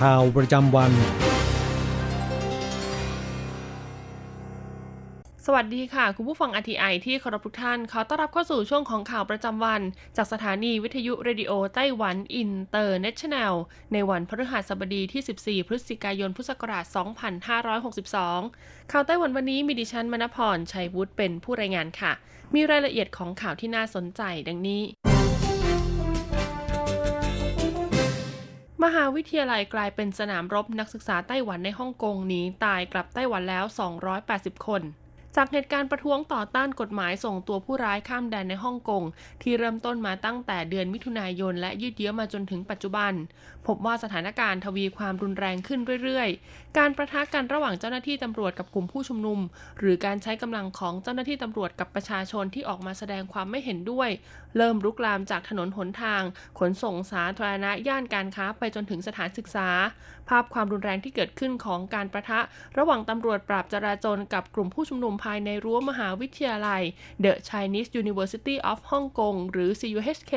[0.00, 0.92] ข่าวประจำวัน
[5.46, 9.82] สวัสดีค่ะ คุณผู้ฟัง RTI ที่เคารพทุกท่าน ขอต้อนรับเข้าสู่ช่วงของข่าวประจำวัน
[10.16, 13.54] จากสถานีวิทยุเรดิโอไต้หวันอินเตอร์เนชั่นแนล
[13.92, 16.84] ในวันพฤหัสบดีที่ 14 พฤศจิกายน พุทธศักราช
[18.08, 22.12] 2562 ข่าวไต้หวันวันนี้มีดิฉันมณพร ชัยวุฒิเป็นผู้รายงานค่ะ
[22.54, 24.82] มีรายละเอียดของข่าวที่น่าสนใจดังนี้
[28.84, 33.64] มหาวิทยาลัยกลายเป็นสนามรบนักศึกษาไต้หวันในฮ่องกงหนีตายกลับไต้หวันแล้ว
[34.16, 34.82] 280 คน
[35.36, 39.02] จากเหตุการณ์ประท้วงต่อต้านกฎหมายส่งตัวผู้ร้ายข้ามแดนในฮ่องกง
[39.42, 43.12] ที่เริ่มต้นมาตั้งแต่เดือนมิถุนายนและยืดเยื้อมาจนถึงปัจจุบัน
[43.66, 49.38] พบว่าสถานการณ์ทวีความรุนแรงขึ้นเรื่อยๆ การประทะกันระหว่างเจ้าหน้าที่ตำรวจกับกลุ่มผู้ชุมนุม
[49.78, 54.10] หรือการใช้กำลังของเจ้าหน้าที่ตำรวจกับประชาชนที่ออกมาแสดงความไม่เห็นด้วย
[54.56, 56.22] เริ่มลุกลามจากถนนหนทาง
[56.58, 59.68] ขนส่งสาธารณะย่านการค้าไปจนถึงสถานศึกษา
[60.28, 62.40] ภาพความรุนแรงที่เกิดขึ้นของการประทะ
[62.78, 66.82] ระหว่างตำรวจปราบจราจรกับกลุ่มผู้ชุมนุมภายในรั้วมหาวิทยาลัย
[67.24, 70.34] The Chinese University of Hong Kong หรือ CUHK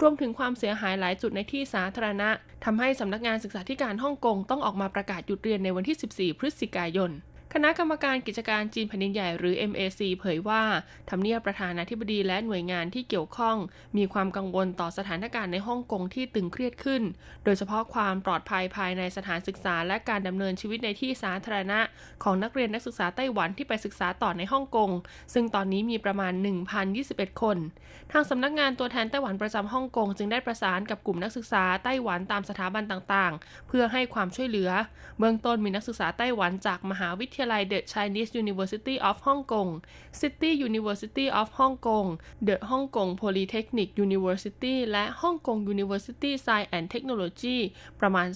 [0.00, 2.30] รวมถึงความเสียหายหลายจุดในที่สาธารณะ
[2.64, 7.10] ทำให้สำนักงานศึกษาธิการฮ่องกงต้องออกมาประกาศหยุดเรียนในวันที่ 14 พฤศจิกายน
[7.54, 10.62] คณะกรรมการกิจการจีนแผ่นดินใหญ่หรือ MAC เผยว่า
[11.10, 13.56] ทำเนียบประธานาธิบดีและหน่วยงานที่เกี่ยวข้อง
[13.96, 17.02] มีความกังวลต่อสถานการณ์ในฮ่องกงที่ตึงเครียดขึ้น
[17.44, 21.80] โดยเฉพาะความปลอดภัยภายในสถานศึกษา และการดำเนินชีวิตในที่สาธารณะ
[22.24, 24.90] ของนักเรียนนักศึกษาไต้หวันที่ไปศึกษาต่อในฮ่องกง
[25.34, 26.32] ซึ่งตอนนี้มีประมาณ
[26.88, 27.56] 1,021 คน
[28.12, 34.70] ทางสำนักงานตัวแทนไต้หวันประจำฮ่องกงจึงได้ประสานกับกลุ่มนักศึกษาไต้หวันตามสถาบันต่างๆ เพื่อให้ความช่วยเหลือ
[35.18, 39.70] เบื้องต้นมีนักศึกษาไต้หวันจากมหาวิทยาลัย The Chinese University of Hong Kong
[40.20, 42.08] City University of Hong Kong
[42.48, 47.58] The Hong Kong Polytechnic University และ Hong Kong University Science and Technology
[48.00, 48.28] ประมาณ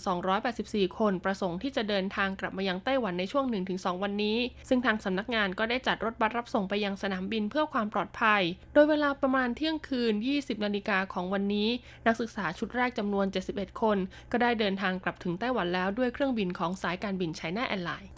[0.44, 8.42] 284 คนประสงค์ที่จะเดินทางกลับมายังไต้หวันในช่วง 1-2 วันนี้ ซึ่งทางสำนักงานก็ได้จัดรถบัสรับส่งไปยังสนามบินเพื่อความปลอดภัย
[8.74, 11.68] โดยเวลาประมาณเที่ยงคืน 20 นาฬิกาของวันนี้
[12.06, 13.98] นักศึกษาชุดแรกจำนวน 71 คน
[14.32, 18.10] ก็ได้เดินทางกลับถึงไต้หวันแล้วด้วยเครื่องบินของสายการบินไชน่าแอร์ไลน์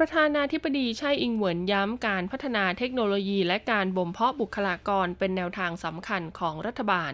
[0.02, 7.12] ระธานาธิบดีไช่อิงเหวินย้ำการพัฒนาเทคโนโลยีและการบ่มเพาะบุคลากรเป็นแนวทางสำคัญของรัฐบาล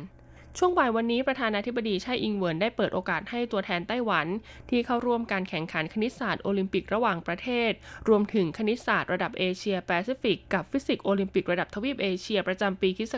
[0.58, 4.26] ช่วงบ่ายวันนี้ประธานาธิบดีไช่อิงเหวินได้เปิดโอกาสให้ตัวแทนไต้หวัน
[4.70, 7.72] ที่เข้าร่วมการแข่งขันคณิตศาสตร์โอลิมปิกระหว่างประเทศ
[8.08, 13.14] รวมถึงคณิตศาสตร์ระดับเอเชียแปซิฟิกกับฟิสิกส์โอลิมปิกระดับทวีปเอเชียประจำปี ค.ศ.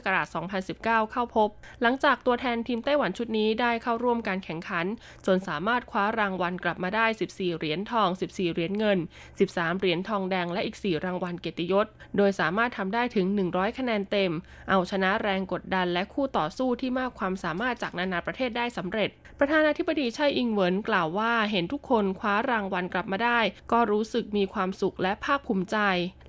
[0.53, 1.49] 2019 เข้าพบ
[1.83, 4.87] หลังจากตัวแทนทีมไต้หวันชุดนี้ได้เข้าร่วมการแข่งขัน
[5.27, 8.99] จนสามารถคว้ารางวัลกลับมาได้ 14 เหรียญทอง 14 เหรียญเงิน
[9.39, 11.87] 13 เหรียญทองแดงและอีก 4 รางวัลเกียรติยศ
[12.17, 14.33] โดยสามารถทำได้ถึง 100 คะแนนเต็ม
[14.71, 23.41] เอาชนะแรงกดดันและคู่ต่อสู้ที่มากความความสามารถจากนานาประเทศได้สำเร็จ ประธานาธิบดีไช่อิงเหวินกล่าวว่าเห็นทุกคนคว้ารางวัลกลับมาได้
[23.73, 25.77] ก็รู้สึกมีความสุขและภาคภูมิใจ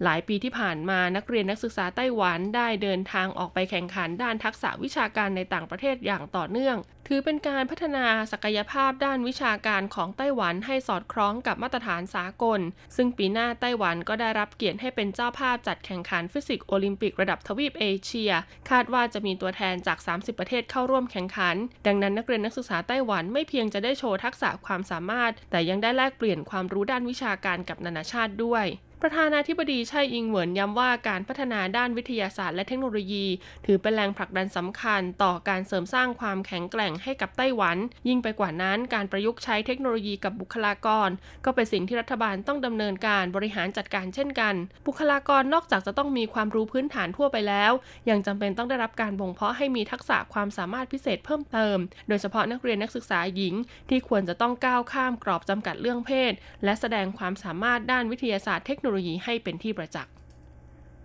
[0.03, 6.77] หลายปีที่ผ่านมานักเรียนนักศึกษาไต้หวันได้เดินทางออกไปแข่งขันด้านทักษะวิชาการในต่างประเทศอย่างต่อเนื่อง
[7.09, 12.59] ถือเป็นการพัฒนาศักยภาพด้านวิชาการของไต้หวันให้สอดคล้องกับมาตรฐานสากล
[12.95, 18.31] ซึ่งปีหน้าไต้หวันก็ได้รับเกียรติให้เป็นเจ้าภาพจัดแข่งขันฟิสิกส์โอลิมปิกระดับทวีปเอเชีย
[18.69, 21.55] คาดว่าจะมีตัวแทนจาก 30 ประเทศเข้าร่วมแข่งขัน
[21.87, 28.65] ดังนั้นนักเรียนนักศึกษาไต้หวันไม่เพียงจะได้โชว์ทักษะความสามารถ แต่ยังได้แลกเปลี่ยนความรู้ด้านวิชาการกับนานาชาติด้วย
[29.07, 33.25] ประธานาธิบดีไช่อิงเหวินย้ำว่าการพัฒนาด้านวิทยาศาสตร์และเทคโนโลยี
[33.65, 41.09] ถือเป็นแรงผลักดันสำคัญต่อการเสริมสร้างความแข็งแกร่งให้กับไต้หวัน ยิ่งไปกว่านั้นการประยุกต์ใช้เทคโนโลยีกับบุคลากร
[41.45, 44.55] ก็เป็นสิ่งที่รัฐบาลต้องดำเนินการบริหารจัดการเช่นกัน
[44.87, 47.71] บุคลากรนอกจากจะต้องมีความรู้พื้นฐานทั่วไปแล้ว
[48.09, 53.53] ยังจำเป็นต้องได้รับการบ่งเพาะให้มีทักษะความสามารถพิเศษเพิ่มเติม โดยเฉพาะนักเรียนนักศึกษาหญิง
[53.89, 60.13] ที่ควรจะต้องก้าวข้ามกรอบจำกัดเรื่องเพศ และแสดงความสามารถด้านวิทยาศาสตร์เทคโนโลยีให้เป็นที่ประจักษ์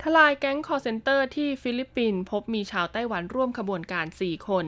[0.02, 4.66] ทลายแก๊ง call center ที่ฟิลิปปินส์พบมีชาวไต้หวันร่วมขบวนการ 4 คน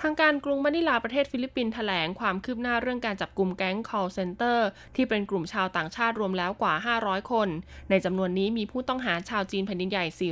[0.00, 4.58] ทางการกรุงมะนิลาประเทศฟิลิปปินส์แถลงความคืบหน้าเรื่องการจับกลุ่มแก๊ง call center
[4.96, 7.48] ที่เป็นกลุ่มชาวต่างชาติรวมแล้วกว่า 500 คน
[7.90, 10.30] ในจำนวนนี้มีผู้ต้องหาชาวจีนแผ่นดินใหญ่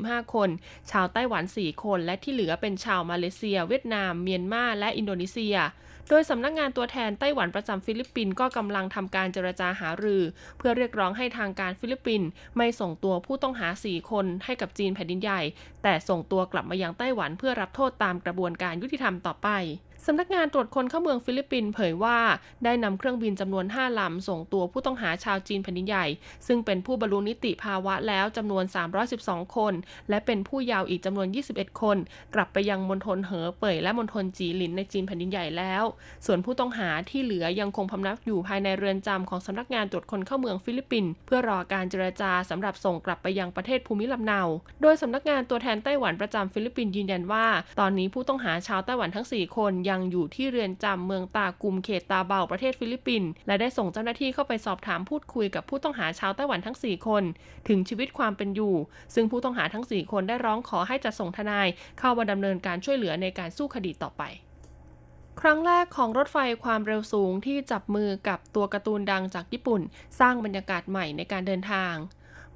[0.00, 0.48] 425 คน
[0.90, 5.56] ชาวไต้หวัน 4 คน และที่เหลือเป็นชาวมาเลเซีย เวียดนาม เมียนมาและอินโดนีเซีย
[6.08, 10.22] โดยสำนักงานตัวแทนไต้หวันประจำฟิลิปปินส์ก็กำลังทำการเจรจาหารือ
[10.58, 15.40] เพื่อเรียกร้องให้ทางการฟิลิปปินส์ไม่ส่งตัวผู้ต้องหา 4 คนให้กับจีนแผ่นดินใหญ่
[15.82, 19.48] แต่ส่งตัวกลับมายังไต้หวันเพื่อรับโทษตามกระบวนการยุติธรรมต่อไป
[20.06, 22.18] สำนักงานตรวจคนเข้าเมืองฟิลิปปินส์เผยว่า
[22.64, 26.06] ได้นำเครื่องบินจำนวน 5 ลำ ส่งตัวผู้ต้องหาชาวจีนแผ่นดินใหญ่
[26.46, 28.64] ซึ่งเป็นผู้บรรลุนิติภาวะแล้วจำนวน
[29.10, 29.74] 312 คน
[30.10, 31.96] และเป็นผู้เยาว์อีกจำนวน 21 คน
[32.34, 35.84] กลับไปยังมณฑลเหอเป่ยและมณฑลจีหลินในจีนแผ่นดินใหญ่แล้ว
[36.26, 44.40] ส่วนผู้ต้องหาที่เหลือยังคงพำนักอยู่ภายในเรือนจำของสำนักงานตรวจคนเข้าเมืองฟิลิปปินส์เพื่อรอการเจรจาสำหรับส่งกลับไปยังประเทศภูมิลำเนา
[44.82, 47.46] โดยสำนักงานตัวแทนไต้หวันประจำฟิลิปปินส์ยืนยันว่า
[47.80, 57.22] ตอนนี้ผู้ต้องหาชาวไต้หวันทั้ง 4 คนยังอยู่ที่เรือนจำเมืองตากุมเขตดาเวาประเทศฟิลิปปินส์และได้ส่งเจ้าหน้าที่เข้าไปสอบถามพูดคุยกับผู้ต้องหาชาวไต้หวันทั้ง 4 คน
[57.68, 58.74] ถึงชีวิตความเป็นอยู่
[59.14, 61.68] ซึ่งผู้ต้องหาทั้ง 4 คนได้ร้องขอให้จัดส่งทนาย
[61.98, 64.24] เข้ามาดำเนินการช่วยเหลือในการสู้คดีต่อไป
[65.40, 69.80] ครั้งแรกของรถไฟความเร็วสูงที่จับมือกับตัวการ์ตูนดังจากญี่ปุ่น
[70.20, 71.94] สร้างบรรยากาศใหม่ในการเดินทาง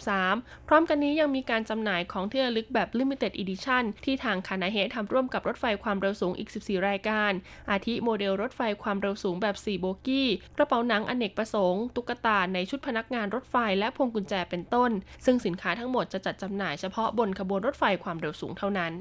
[0.00, 7.32] 2563 พร้อมกันนี้ยังมีการจำหน่ายของที่ระลึกแบบ Limited Edition ที่ทางคานาเฮทำร่วมกับรถไฟความเร็วสูงอีก 14 รายการ
[7.70, 14.90] อาทิโมเดลรถไฟความเร็วสูงแบบ 4 โบกี้ กระเป๋าหนังอเนกประสงค์ตุ๊กตาในชุดพนักงานรถไฟและพวงกุญแจเป็นต้น
[15.24, 18.92] ซึ่งสินค้าทั้งหมดจะจัดจำหน่ายเฉพาะบนขบวนรถไฟความเร็วสูงเท่านั้น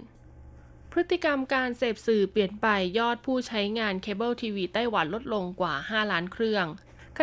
[0.91, 2.67] พฤติกรรมการเสพสื่อเปลี่ยนไป
[2.99, 6.65] ยอดผู้ใช้งานเคเบิลทีวีไต้หวันลดลงกว่า 5 ล้านเครื่อง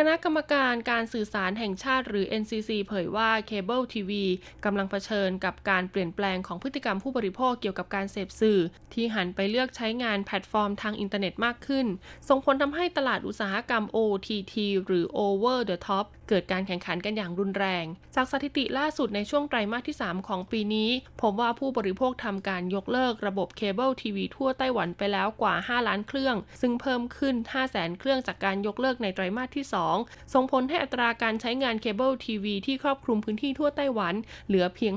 [0.01, 4.25] คณะกรรมการการสื่อสารแห่งชาติหรือ NCC เผยว่าเคเบิลทีวี
[4.65, 8.59] กำลังเผชิญกับการเปลี่ยนแปลงของพฤติกรรมผู้บริโภคเกี่ยวกับการเสพสื่อ
[8.93, 11.85] ที่หันไปเลือกใช้งานแพลตฟอร์มทางอินเทอร์เน็ตมากขึ้น
[12.29, 14.53] ส่งผลทำให้ตลาดอุตสาหกรรม OTT
[14.85, 17.85] หรือ Over the Top เกิดการแข่งขันกันอย่างรุนแรง
[18.15, 20.89] จากสถิติล่าสุดในช่วงไตรมาสที่ 3 ของปีนี้
[21.21, 29.86] พบว่าผู้บริโภคทำการยกเลิกระบบเคเบิลทีวีทั่วไต้หวันไปแล้วกว่า 5 ล้านเครื่อง ซึ่งเพิ่มขึ้น 5 0 0แสนเครื่องจากการยกเลิกในไตรมาสที่ 2
[30.33, 34.15] ส่งผลให้อัตราการใช้งานเคเบิลทีวีที่ครอบคลุมพื้นที่ทั่วไต้หวัน
[34.47, 34.93] เหลือเพียง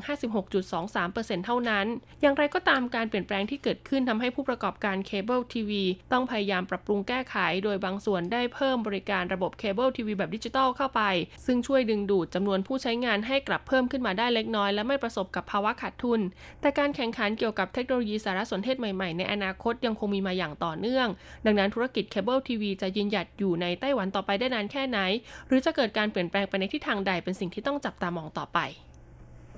[0.71, 1.87] 56.23%เท่านั้น
[2.21, 11.03] อย่างไรก็ตามการเปลี่ยนแปลงที่เกิดขึ้นทำให้ผู้ประกอบการเคเบิลทีวีต้องพยายามปรับปรุงแก้ไข โดยบางส่วนได้เพิ่มบริการระบบเคเบิลทีวีแบบดิจิตอลเข้าไป
[11.47, 16.21] ซึ่งช่วยดึงดูดจำนวนผู้ใช้งานให้กลับเพิ่มขึ้นมาได้เล็กน้อย และไม่ประสบกับภาวะขาดทุน
[16.61, 21.09] แต่การแข่งขันเกี่ยวกับเทคโนโลยีสารสนเทศใหม่ๆ ในอนาคตยังคงมีมาอย่างต่อเนื่อง
[21.47, 24.99] ดังนั้นธุรกิจเคเบิลทีวีจะยืนหยัดอยู่ในไต้หวันต่อไปได้นานแค่ไหน
[25.47, 28.59] หรือจะเกิดการเปลี่ยนแปลงไปในทิศทางใดเป็นสิ่งที่ต้องจับตามองต่อไป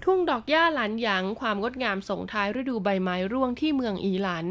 [0.04, 4.46] ทุ่งดอกหญ้าหลันหยางความงดงามส่งท้ายฤดูใบไม้ร่วงที่เมืองอีหลัน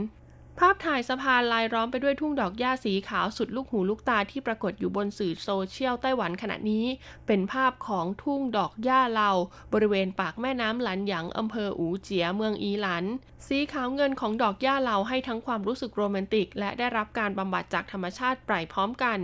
[0.63, 6.85] ภาพถ่ายสะพานรายล้อมไปด้วยทุ่งดอกหญ้าสีขาวสุดลูกหูลูกตาที่ปรากฏอยู่บนสื่อโซเชียลไต้หวันขณะนี้
[7.27, 9.31] เป็นภาพของทุ่งดอกหญ้าเลา
[9.73, 13.05] บริเวณปากแม่น้ำหลันหยางอำเภออูเจียเมืองอีหลัน
[13.47, 19.19] สีขาวเงินของดอกหญ้าเลาให้ทั้งความรู้สึกโรแมนติก และได้รับการบำบัดจากธรรมชาติปล่อยพร้อมกัน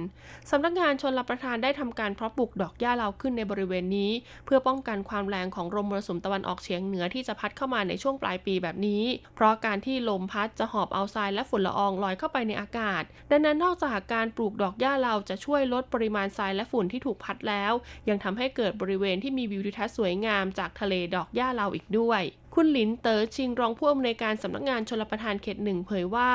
[0.49, 4.11] สำนักงานชนรับประทานได้ทำการเพาะปลูกดอกหญ้าเลาขึ้นในบริเวณนี้
[4.45, 9.03] เพื่อป้องกันความแรงของลมมรสุมตะวันออกเฉียงเหนือที่จะพัดเข้ามาในช่วงปลายปีแบบนี้
[9.35, 17.73] เพราะการที่ลมพัดจะหอบเอาทรายายและฝุ่นละอองลอยเข้าไปในอากาศ ดังนั้นนอกจากการปลูกดอกหญ้าเราจะช่วยลดปริมาณทรายและฝุ่นที่ถูกพัดแล้ว
[18.09, 22.21] ยังทำให้เกิดบริเวณที่มีวิวทิวทัศน์สวยงามจากทะเลดอกหญ้าเราอีกด้วย
[22.55, 26.29] คุณหลินเต๋อชิงรองผู้อำนวยการสำนักงานชลประทานเขตหนึ่งเผยว่า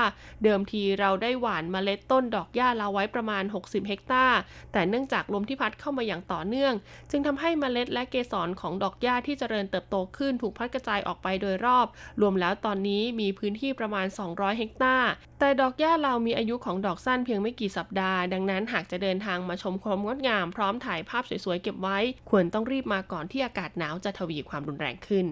[0.45, 4.38] เดิมทีเราได้หว่านเมล็ดต้นดอกหญ้าลาไว้ประมาณ 60 เฮกตาร์
[4.73, 6.75] แต่เนื่องจากลมที่พัดเข้ามาอย่างต่อเนื่อง
[7.11, 11.87] จึงทำให้เมล็ดและเกสรของดอกหญ้าที่เจริญเติบโตขึ้นถูกพัดกระจายออกไปโดยรอบ
[12.21, 21.99] รวมแล้วตอนนี้มีพื้นที่ประมาณ 200 เฮกตาร์ แต่ดอกหญ้าเรามีอายุของดอกสั้นเพียงไม่กี่สัปดาห์ ดังนั้นหากจะเดินทางมาชมความงดงามพร้อมถ่ายภาพสวยๆเก็บไว้
[22.31, 25.28] ควรต้องรีบมาก่อนที่อากาศหนาวจะทวีความรุนแรงขึ้น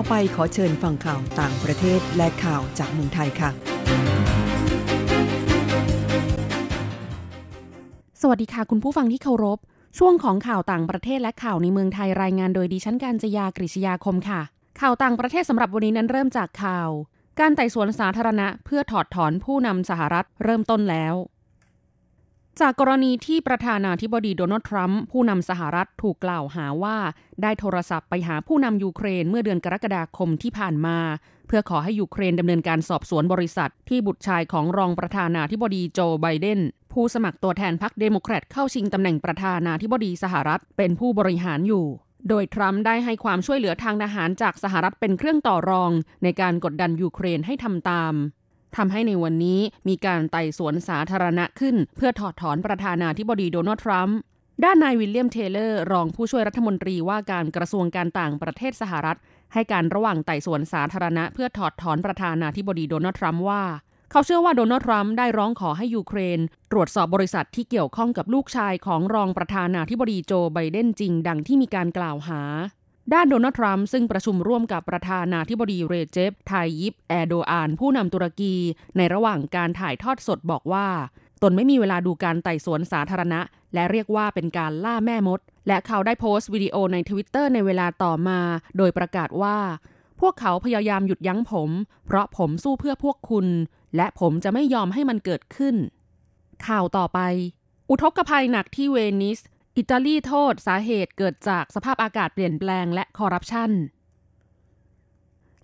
[0.00, 3.50] ่อไปขอเชิญฟังข่าวต่างประเทศและข่าวจากเมืองไทยค่ะ
[8.20, 9.58] สวัสดีค่ะคุณผู้ฟังที่เคารพ
[9.98, 14.40] ช่วงของข่าวต่างประเทศและข่าวในเมืองไทยรายงานโดยดิฉันการจยากริชยาคมค่ะ
[14.80, 16.88] ข่าวต่างประเทศสำหรับวันนี้นั้นเริ่มจากข่าว
[17.40, 21.14] การไต่สวนสาธารณะ เพื่อถอดถอนผู้นำสหรัฐเริ่มต้นแล้ว
[22.60, 26.96] จากกรณีที่ประธานาธิบดีโดนัลด์ทรัมป์ผู้นำสหรัฐถูกกล่าวหาว่า
[27.42, 30.98] ได้โทรศัพท์ไปหาผู้นำยูเครนเมื่อเดือนกรกฎาคมที่ผ่านมา
[31.46, 36.60] เพื่อขอให้ยูเครนดำเนินการสอบสวนบริษัท ที่บุตรชายของรองประธานาธิบดีโจไบเดน
[36.92, 41.86] ผู้สมัครตัวแทนพรรคเดโมแครตเข้าชิงตำแหน่งประธานาธิบดีสหรัฐเป็นผู้บริหารอยู่
[42.28, 45.90] โดยทรัมป์ได้ให้ความช่วยเหลือทางทหารจากสหรัฐเป็นเครื่องต่อรอง
[46.22, 48.14] ในการกดดันยูเครนให้ทำตาม
[48.76, 54.18] ทำให้ในวันนี้มีการไต่สวนสาธารณะขึ้น เพื่อถอดถอนประธานาธิบดีโดนัลด์ทรัมป์
[54.64, 59.18] ด้านนายวิลเลียมเทเลอร์รองผู้ช่วยรัฐมนตรีว่าการกระทรวงการต่างประเทศสหรัฐ
[59.52, 63.62] ให้การระหว่างไต่สวนสาธารณะเพื่อถอดถอนประธานาธิบดีโดนัลด์ทรัมป์ว่า
[64.10, 66.40] เขาเชื่อว่าโดนัลด์ทรัมป์ได้ร้องขอให้ยูเครน
[66.72, 72.42] ตรวจสอบบริษัทที่เกี่ยวข้องกับลูกชายของรองประธานาธิบดีโจไบเดนจริง ดังที่มีการกล่าวหา
[73.14, 78.54] ด้านโดนัลด์ทรัมป์ซึ่งประชุมร่วมกับประธานาธิบดีเรเจปไทยิปแอโดอาน ผู้นำตุรกี
[78.96, 80.86] ในระหว่างการถ่ายทอดสดบอกว่า
[81.42, 83.40] ตนไม่มีเวลาดูการไต่สวนสาธารณะ
[83.74, 88.40] และเรียกว่าเป็นการล่าแม่มด และเขาได้โพสต์วิดีโอในทวิตเตอร์ในเวลาต่อมา
[88.76, 89.58] โดยประกาศว่า
[90.20, 91.70] พวกเขาพยายามหยุดยั้งผม
[92.06, 93.46] เพราะผมสู้เพื่อพวกคุณ
[93.96, 95.76] และผมจะไม่ยอมให้มันเกิดขึ้น
[96.66, 97.20] ข่าวต่อไป
[97.90, 99.38] อุทกภัยหนักที่เวนิส
[99.78, 103.70] อิตาลีโทษสาเหตุเกิดจากสภาพอากาศเปลี่ยนแปลงและคอร์รัปชัน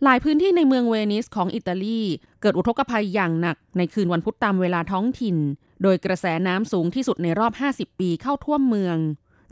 [0.04, 2.02] หลายพื้นที่ในเมืองเวนิสของอิตาลี
[2.40, 5.36] เกิดอุทกภัยอย่างหนักในคืนวันพุธตามเวลาท้องถิ่น
[5.82, 8.96] โดยกระแสน้ำสูงที่สุดในรอบ 50 ปีเข้าท่วมเมือง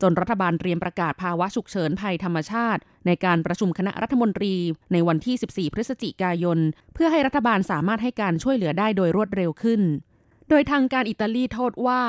[0.03, 4.55] จนรัฐบาลเตรียมประกาศภาวะฉุกเฉินภัยธรรมชาติ ในการประชุมคณะรัฐมนตรี
[4.93, 6.59] ในวันที่ 14 พฤศจิกายน
[6.95, 9.83] เพื่อให้รัฐบาลสามารถให้การช่วยเหลือได้โดยรวดเร็วขึ้น
[10.49, 12.03] โดยทางการอิตาลีโทษว่า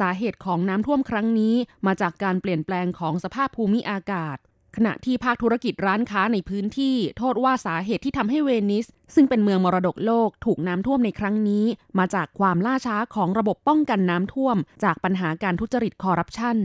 [0.00, 1.54] สาเหตุของน้ำท่วมครั้งนี้
[1.86, 4.36] มาจากการเปลี่ยนแปลงของสภาพภูมิอากาศ
[4.76, 11.64] ขณะที่ภาคธุรกิจร้านค้าในพื้นที่ โทษว่าสาเหตุที่ทำให้เวนิส ซึ่งเป็นเมืองมรดกโลกถูกน้ำท่วมในครั้งนี้
[11.98, 16.56] มาจากความล่าช้าของระบบป้องกันน้ำท่วม จากปัญหาการทุจริตคอร์รัปชัน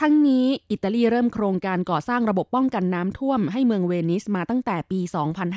[0.00, 5.00] ทั้งนี้อิตาลีเริ่มโครงการก่อสร้างระบบป้องกันน้ำท่วมให้เมืองเวนิสมาตั้งแต่ปี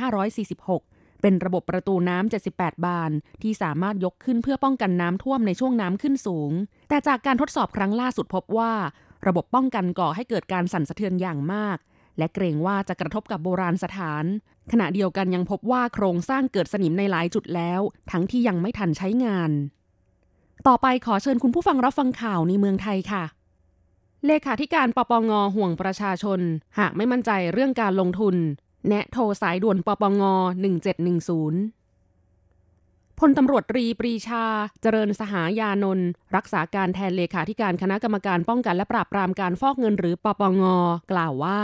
[0.07, 6.51] 2546 เป็นระบบประตูน้ำ 78 บาน ที่สามารถยกขึ้นเพื่อป้องกันน้ำท่วมในช่วงน้ำขึ้นสูง
[6.89, 8.73] แต่จากการทดสอบครั้งล่าสุดพบว่า
[9.27, 11.77] ระบบป้องกันก่อให้เกิดการสั่นสะเทือนอย่างมาก
[12.17, 14.25] และเกรงว่าจะกระทบกับโบราณสถาน
[14.71, 17.81] ขณะเดียวกันยังพบว่าโครงสร้างเกิดสนิมในหลายจุดแล้ว
[18.11, 19.51] ทั้งที่ยังไม่ทันใช้งาน
[20.67, 23.23] ต่อไปขอเชิญคุณผู้ฟังรับฟังข่าวในเมืองไทยค่ะ
[24.25, 26.39] เลขาธิการปปงห่วงประชาชน
[26.79, 28.35] หากไม่มั่นใจเรื่องการลงทุน
[28.87, 34.45] แนะโทรสายด่วนปปง 1710 พลตำรวจตรีปรีชา
[34.81, 40.63] เจริญสหายานนท์รักษาการแทนเลขาธิการคณะกรรมการป้องกันและปราบปรามการฟอกเงินหรือปปง
[41.11, 41.61] กล่าวว่า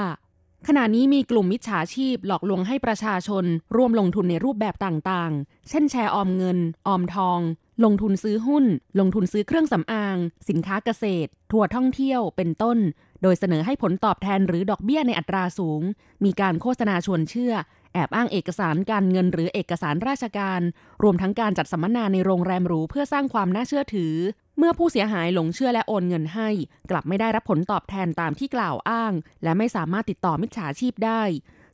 [0.68, 7.40] ขณะนี้มีกลุ่มมิจฉาชีพหลอกลวงให้ประชาชน ร่วมลงทุนในรูปแบบต่างๆ เช่นแชร์ออมเงิน ออมทอง
[7.84, 8.66] ลงทุนซื้อหุ้น
[9.00, 10.18] ลงทุนซื้อเครื่องสำอาง
[10.50, 12.78] สินค้าเกษตร ทัวร์ท่องเที่ยว เป็นต้น
[13.24, 15.82] โดยเสนอให้ผลตอบแทนหรือดอกเบี้ยในอัตราสูง
[16.26, 17.54] มีการโฆษณาชวนเชื่อ
[17.94, 20.62] แอบอ้างเอกสารการเงินหรือเอกสารราชการ
[21.04, 24.14] รวมทั้งการจัดสัมมนาในโรงแรมหรูเพื่อสร้างความน่าเชื่อถือ
[24.58, 26.50] เมื่อผู้เสียหายหลงเชื่อและโอนเงินให้
[26.90, 29.14] กลับไม่ได้รับผลตอบแทนตามที่กล่าวอ้าง
[29.44, 31.22] และไม่สามารถติดต่อมิจฉาชีพได้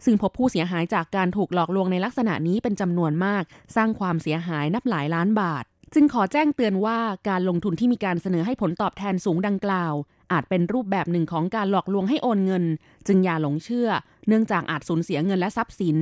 [0.05, 3.43] ซึ่งพบผู้เสียหายจากการถูกหลอกลวงในลักษณะนี้เป็นจำนวนมาก
[3.75, 5.63] สร้างความเสียหายนับหลายล้านบาท
[5.93, 9.93] จึงขอแจ้งเตือนว่าการลงทุนที่มีการเสนอให้ผลตอบแทนสูงดังกล่าว
[10.31, 12.63] อาจเป็นรูปแบบหนึ่งของการหลอกลวงให้โอนเงิน
[13.07, 13.89] จึงอย่าหลงเชื่อ
[14.27, 15.97] เนื่องจากอาจสูญเสียเงินและทรัพย์สิน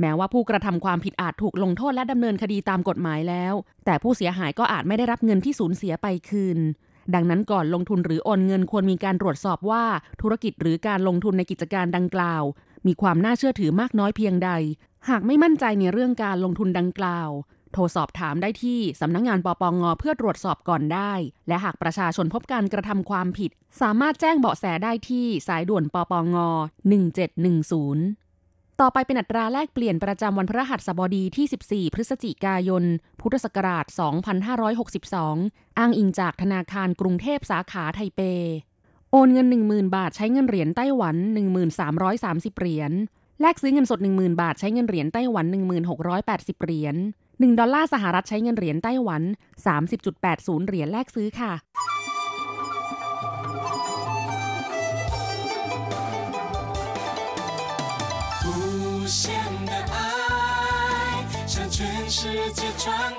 [0.00, 6.58] แม้ว่าผู้กระทำความผิดอาจถูกลงโทษและดำเนินคดีตามกฎหมายแล้ว แต่ผู้เสียหายก็อาจไม่ได้รับเงินที่สูญเสียไปคืน
[7.14, 9.84] ดังนั้นก่อนลงทุนหรือโอนเงินควรมีการตรวจสอบว่า
[10.20, 12.42] ธุรกิจหรือการลงทุนในกิจการดังกล่าว
[12.86, 14.50] มีความน่าเชื่อถือมากน้อยเพียงใด
[15.08, 17.30] หากไม่มั่นใจในเรื่องการลงทุนดังกล่าว
[17.72, 21.12] โทรสอบถามได้ที่สำนักงงานปปงเพื่อตรวจสอบก่อนได้
[21.48, 23.50] และหากประชาชนพบการกระทำความผิด
[23.80, 26.36] สามารถแจ้งเบาะแสได้ที่สายด่วนปปง
[27.38, 32.84] 1710 ต่อไปเป็นอัตราแลกเปลี่ยนประจำวันพฤหัสบดีที่ 14 พฤศจิกายน
[33.20, 33.84] พุทธศักราช
[34.82, 38.20] 2562 อ้างอิงจากธนาคารกรุงเทพสาขาไทเป
[39.12, 41.16] โอนเงิน 10,000 บาทใช้เงินเหรียญไต้หวัน
[41.88, 42.92] 1330 เหรียญ
[43.40, 45.46] แลกซื้อเงินสด 10,000 บาทใช้เงินเหรียญไต้หวัน
[46.04, 46.96] 1680 เหรียญ
[47.39, 49.23] 1 ดอลลาร์สหรัฐใช้เงินเหรียญไต้หวัน
[49.95, 51.51] 30.80 เหรียญแลกซื้อค่ะ
[62.07, 63.18] 世界传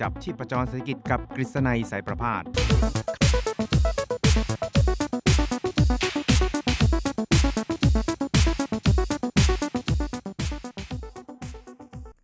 [0.00, 2.34] จับชีพประจรเศรษฐกิจกับกฤษณัยสายประพา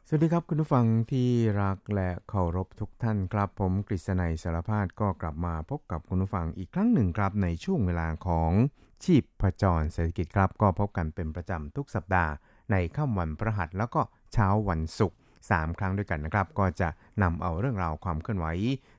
[0.09, 1.29] สวัสดีครับคุณผู้ฟังที่
[1.63, 8.53] รักและเคารพทุกท่านครับ ผมกฤษณัยสารพาดก็กลับมาพบกับคุณผู้ฟังอีกครั้งหนึ่งครับในช่วงเวลาของ
[9.05, 12.33] ชีพประจรเศรษฐกิจครับ ก็พบกันเป็นประจำทุกสัปดาห์
[12.71, 14.03] ในค่ำวันพระหัสแล้วก็
[14.33, 15.19] เช้าวันศุกร์
[15.51, 16.89] 3 ครั้งด้วยกันนะครับ ก็จะ
[17.23, 18.47] นำเอาเรื่องราวความเคลื่อนไหว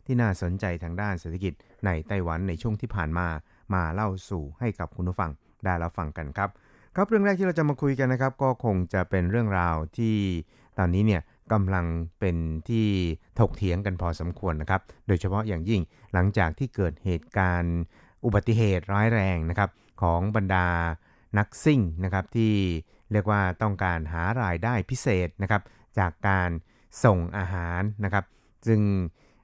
[0.05, 1.53] ที่น่าสนใจทางด้านเศรษฐกิจ
[1.85, 3.27] ในไต้หวันในช่วงที่ผ่านมา
[3.73, 5.31] มาเล่าสู่ให้กับคุณผู้ฟัง
[5.65, 6.49] ได้รับฟังกันครับ
[6.95, 10.15] ครับเรื่องแรกที่เราจะมาคุยกันนะครับ ก็คงจะเป็นเรื่องราวที่
[10.77, 11.21] ตอนนี้เนี่ย
[11.53, 11.85] กำลัง
[12.19, 12.37] เป็น
[12.69, 12.87] ที่
[13.39, 15.81] ถกเถียงกันพอสมควรนะครับ โดยเฉพาะอย่างยิ่ง
[16.13, 17.77] หลังจากที่เกิดเหตุการณ์
[18.25, 19.69] อุบัติเหตุร้ายแรงนะครับ
[20.01, 20.67] ของบรรดา
[21.37, 22.53] นักซิ่งนะครับที่
[23.11, 25.61] เรียกว่าต้องการหารายได้พิเศษนะครับ
[25.99, 26.49] จากการ
[27.05, 28.25] ส่งอาหารนะครับ
[28.67, 28.81] ซึ่ง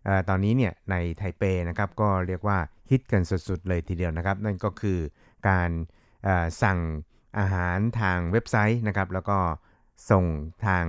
[0.08, 2.58] อตอนนี้เนี่ยในไทเปนะครับก็เรียกว่า
[2.90, 5.00] ฮิตกันสุดๆเลยทีเดียวนะครับ นั่นก็คือ
[5.50, 5.70] การ
[6.64, 6.80] สั่ง
[7.40, 9.38] อาหารทางเว็บไซต์นะครับ แล้วก็
[10.12, 10.26] ส่ง
[10.66, 10.86] ทาง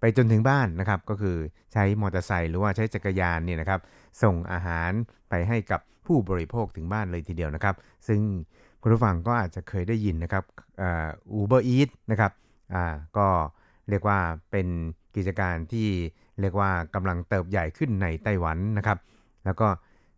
[0.00, 1.36] ไปจนถึงบ้านนะครับ ก็คือ
[1.72, 3.80] ใช้มอเตอร์ไซค์หรือว่าใช้จักรยานเนี่ยนะครับ
[4.22, 4.90] ส่งอาหาร
[5.30, 7.74] ไปให้กับผู้บริโภคถึงบ้านเลยทีเดียวนะครับ
[8.08, 8.20] ซึ่ง
[8.82, 10.44] คุณผู้ฟังก็อาจจะเคยได้ยินนะครับ
[11.32, 12.32] อูเบอร์อีทนะครับ
[13.18, 13.28] ก็
[13.90, 14.18] เรียกว่า
[14.50, 14.68] เป็น
[15.16, 15.88] กิจการที่
[16.40, 18.98] เรียกว่ากำลังเติบใหญ่ขึ้นในไต้หวันนะครับ
[19.44, 19.68] แล้วก็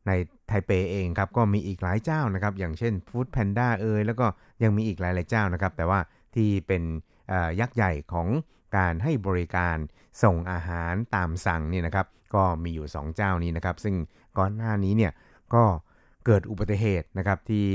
[0.06, 0.12] ใน
[0.46, 4.26] ไทเปเองครับก็มีอีกหลายเจ้านะครับ อย่างเช่น Food Panda เอยแล้วก็
[4.62, 6.00] ยังมีอีกหลายๆเจ้านะครับ แต่ว่า
[6.34, 6.82] ที่เป็น
[7.60, 8.28] ยักษ์ใหญ่ของ
[8.76, 9.76] การให้บริการ
[10.22, 13.94] ส่งอาหารตามสั่งนี่นะครับ ก็มีอยู่ 2 เจ้านี้นะครับ ซึ่ง
[14.38, 15.12] ก่อนหน้านี้เนี่ย
[15.54, 15.64] ก็
[16.26, 17.66] เกิดอุบัติเหตุนะครับที่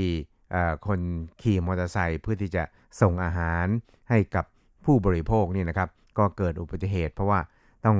[0.86, 1.00] คน
[1.42, 2.64] ขี่มอเตอร์ไซค์เพื่อที่จะ
[3.00, 3.66] ส่งอาหาร
[4.10, 4.44] ให้กับ
[4.84, 7.40] ผู้บริโภคนี่นะครับก็เกิดอุบัติเหตุ เพราะว่า
[7.84, 7.98] ต้อง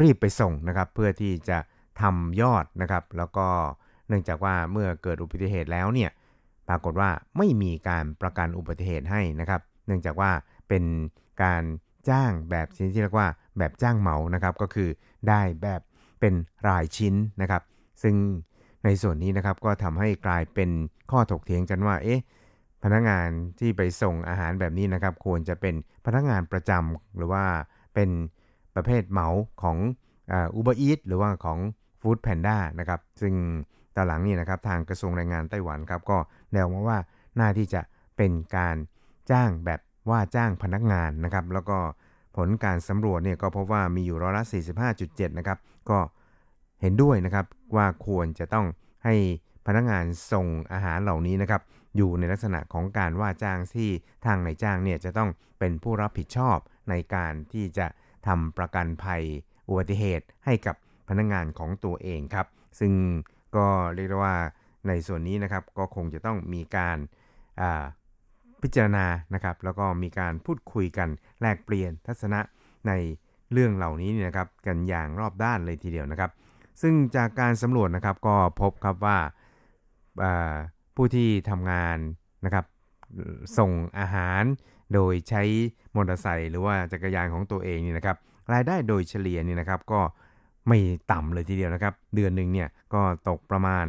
[0.00, 1.58] รีบไปส่งนะครับเพื่อที่จะ
[2.00, 3.46] ทำยอดนะครับ แล้วก็
[4.08, 6.10] เนื่องจากว่าเมื่อเกิดอุบัติเหตุแล้วเนี่ย
[6.68, 10.30] ปรากฏว่าไม่มีการประกันอุบัติเหตุให้นะครับ เนื่องจากว่า
[10.68, 10.84] เป็น
[11.42, 11.62] การ
[12.08, 14.88] จ้างแบบชนิดที่เรียกว่าแบบจ้างเหมานะครับ ก็คือ
[15.28, 15.80] ได้แบบ
[16.20, 16.34] เป็น
[16.68, 17.62] รายชิ้นนะครับ
[18.02, 18.14] ซึ่ง
[18.84, 20.70] ในส่วนนี้นะครับก็ทำให้กลายเป็น
[21.10, 22.20] ข้อถกเถียงกันว่าเอ๊ะ
[22.84, 23.28] พนักงาน
[23.60, 25.74] ที่ไปส่งอาหารแบบนี้นะครับ ควรจะเป็น
[26.06, 27.44] พนักงานประจำหรือว่า
[27.94, 28.10] เป็น
[28.74, 29.28] ประเภทเหมา
[29.62, 29.76] ของ
[30.32, 31.58] อูเบอร์อีทหรือว่าของ
[32.00, 33.34] Food Panda นะครับ ซึ่ง
[33.96, 36.18] ตอนหลังนี้นะครับทางกระทรวงแรงงานไต้หวันครับ ก็
[36.52, 36.98] แนวมาว่า
[37.38, 37.80] น่าที่จะ
[38.16, 38.76] เป็นการ
[39.30, 41.78] จ้างแบบว่าจ้างพนักงานนะครับ แล้วก็
[42.36, 44.44] ผลการสำรวจเนี่ยก็พบว่ามีอยู่ร้อยละ
[44.90, 45.58] 45.7 นะครับ
[45.90, 45.98] ก็
[46.80, 48.66] เห็นด้วยนะครับว่าควรจะต้อง
[49.04, 49.14] ให้
[49.66, 51.60] พนักงานส่งอาหารเหล่านี้นะครับ
[51.96, 53.90] อยู่ในลักษณะของการว่าจ้างที่
[54.26, 56.58] ทางนายจ้างเนี่ยจะต้องเป็นผู้รับผิดชอบ
[56.90, 57.86] ในการที่จะ
[58.26, 59.22] ทำประกันภัย
[59.68, 60.76] อุบัติเหตุให้กับ
[61.08, 62.46] พนักงานของตัวเองครับ
[62.80, 62.92] ซึ่ง
[63.56, 64.36] ก็เรียกว่า
[64.88, 66.98] ในส่วนนี้นะครับก็คงจะต้องมีการ
[68.62, 71.08] พิจารณานะครับ แล้วก็มีการพูดคุยกัน
[71.40, 72.40] แลกเปลี่ยนทัศนะ
[72.86, 72.92] ใน
[73.52, 76.30] เรื่องเหล่านี้นะครับ กันอย่างรอบด้านเลยทีเดียวนะครับ
[76.82, 79.18] ซึ่งจากการสำรวจนะครับก็พบครับว่า
[80.96, 81.98] ผู้ที่ทำงาน
[82.44, 82.64] นะครับ
[83.58, 84.42] ส่งอาหาร
[84.94, 85.42] โดยใช้
[85.94, 88.16] มอเตอร์ไซค์หรือว่าจักรยานของตัวเองนี่นะครับ
[88.52, 90.00] รายได้โดยเฉลี่ยนี่นะครับก็
[90.68, 90.78] ไม่
[91.12, 93.84] ต่ำเลยทีเดียวนะครับ เดือนหนึ่งเนี่ยก็ตกประมาณ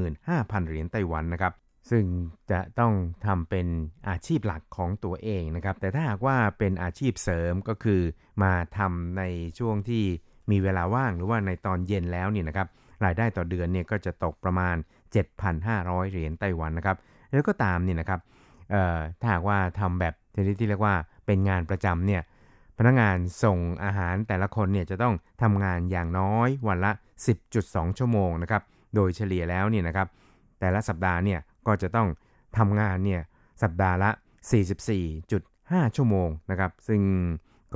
[0.00, 1.52] 45,000 เหรียญไต้หวันนะครับ
[1.90, 2.04] ซึ่ง
[2.50, 2.92] จะต้อง
[3.26, 3.66] ทำเป็น
[4.08, 8.00] อาชีพหลักของตัวเองนะครับ แต่ถ้าหากว่าเป็นอาชีพเสริมก็คือ
[8.42, 9.22] มาทำใน
[9.58, 10.04] ช่วงที่
[10.50, 12.68] มีเวลาว่างหรือว่าในตอนเย็นแล้วนี่นะครับ
[13.04, 14.76] รายได้ต่อเดือนเนี่ยก็จะตกประมาณ
[15.14, 16.96] 7,500 เหรียญไต้หวันนะครับ
[17.30, 18.20] แล้วก็ตามนี่นะครับ
[19.20, 20.94] ถ้าหากว่าทำแบบที่ที่เรียกว่า
[21.26, 22.22] เป็นงานประจำเนี่ย
[22.78, 26.92] พนักงานส่งอาหารแต่ละคนเนี่ยจะต้องทำงานอย่างน้อยวันละ
[27.44, 28.62] 10.2 ชั่วโมงนะครับ
[28.94, 30.08] โดยเฉลี่ยแล้วเนี่ยนะครับ
[30.60, 32.08] แต่ละสัปดาห์เนี่ยก็จะต้อง
[32.58, 33.22] ทำงานเนี่ย
[33.62, 34.10] สัปดาห์ละ
[35.22, 37.00] 44.5 ชั่วโมงนะครับ ซึ่ง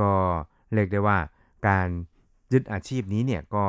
[0.00, 0.10] ก็
[0.74, 1.18] เรียกได้ว่า
[1.68, 1.88] การ
[2.52, 3.64] ยึดอาชีพนี้เนี่ยก็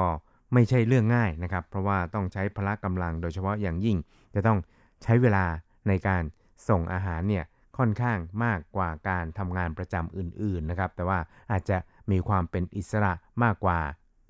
[0.53, 3.97] ไม่ใช่เรื่องง่ายนะครับ เพราะว่าต้องใช้พละกำลังโดยเฉพาะอย่างยิ่ง
[4.35, 4.59] จะต้อง
[5.03, 5.45] ใช้เวลา
[5.87, 6.23] ในการ
[6.69, 7.45] ส่งอาหารเนี่ย
[7.77, 11.19] ค่อนข้างมากกว่าการทำงานประจำอื่นๆนะครับ แต่ว่า
[11.51, 11.77] อาจจะ
[12.11, 13.79] มีความเป็นอิสระมากกว่า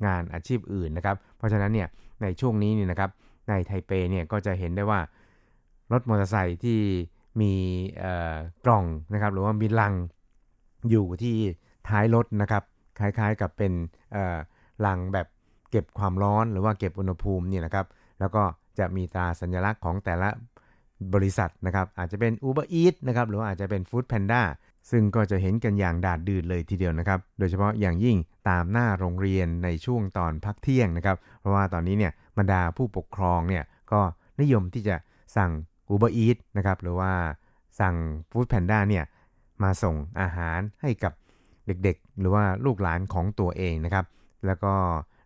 [0.06, 1.88] งานอาชีพอื่นนะครับ เพราะฉะนั้นเนี่ย
[2.22, 3.12] ในช่วงนี้เนี่ยนะครับ
[3.50, 5.00] ในไทเปเนี่ยก็จะเห็นได้ว่า
[5.92, 6.80] รถมอเตอร์ไซค์ที่
[7.42, 7.54] มี
[8.66, 9.94] กล่องนะครับหรือว่ามีลัง
[10.90, 11.36] อยู่ที่
[11.90, 12.64] ท้ายรถนะครับ
[13.00, 13.74] คล้ายๆกับเป็น
[14.86, 15.28] ลังแบบ
[15.72, 17.86] เก็บความร้อนหรือว่าเก็บอุณหภูมิเนี่ยนะครับ
[18.20, 18.44] แล้วก็
[18.80, 20.30] จะมีตราสัญลักษณ์ของแต่ละ
[21.14, 24.42] บริษัทนะครับ อาจจะเป็น Uber Eats นะครับ หรือว่าอาจจะเป็น Food Panda
[24.92, 28.18] ซึ่งก็จะเห็นกันอย่างดาดดืดเลยทีเดียวนะครับ โดยเฉพาะอย่างยิ่ง
[28.50, 34.02] ตามหน้าโรงเรียนในช่วงตอนพักเที่ยงนะครับ เพราะว่าตอนนี้เนี่ยบรรดาผู้ปกครองเนี่ยก็
[34.42, 34.96] นิยมที่จะ
[35.38, 35.52] สั่ง
[35.92, 37.12] Uber Eats นะครับ หรือว่า
[37.80, 37.96] สั่ง
[38.32, 39.04] Food Panda เนี่ย
[39.64, 41.14] มาส่งอาหารให้กับ
[41.66, 44.06] เด็กๆ หรือว่าลูกหลานของตัวเองนะครับ
[44.46, 44.74] แล้วก็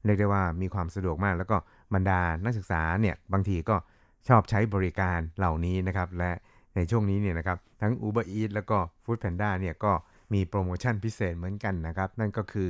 [0.05, 1.57] เรียกได้ว่ามีความสะดวกมาก แล้วก็
[1.93, 3.75] บรรดานักศึกษาเนี่ยบางทีก็
[4.27, 6.31] ชอบใช้บริการเหล่านี้นะครับ และ
[6.75, 9.91] ในช่วงนี้เนี่ยนะครับทั้ง Uber Eats แล้วก็ Food Panda เนี่ยก็
[10.33, 12.69] มีโปรโมชั่นพิเศษเหมือนกันนะครับ นั่นก็คือ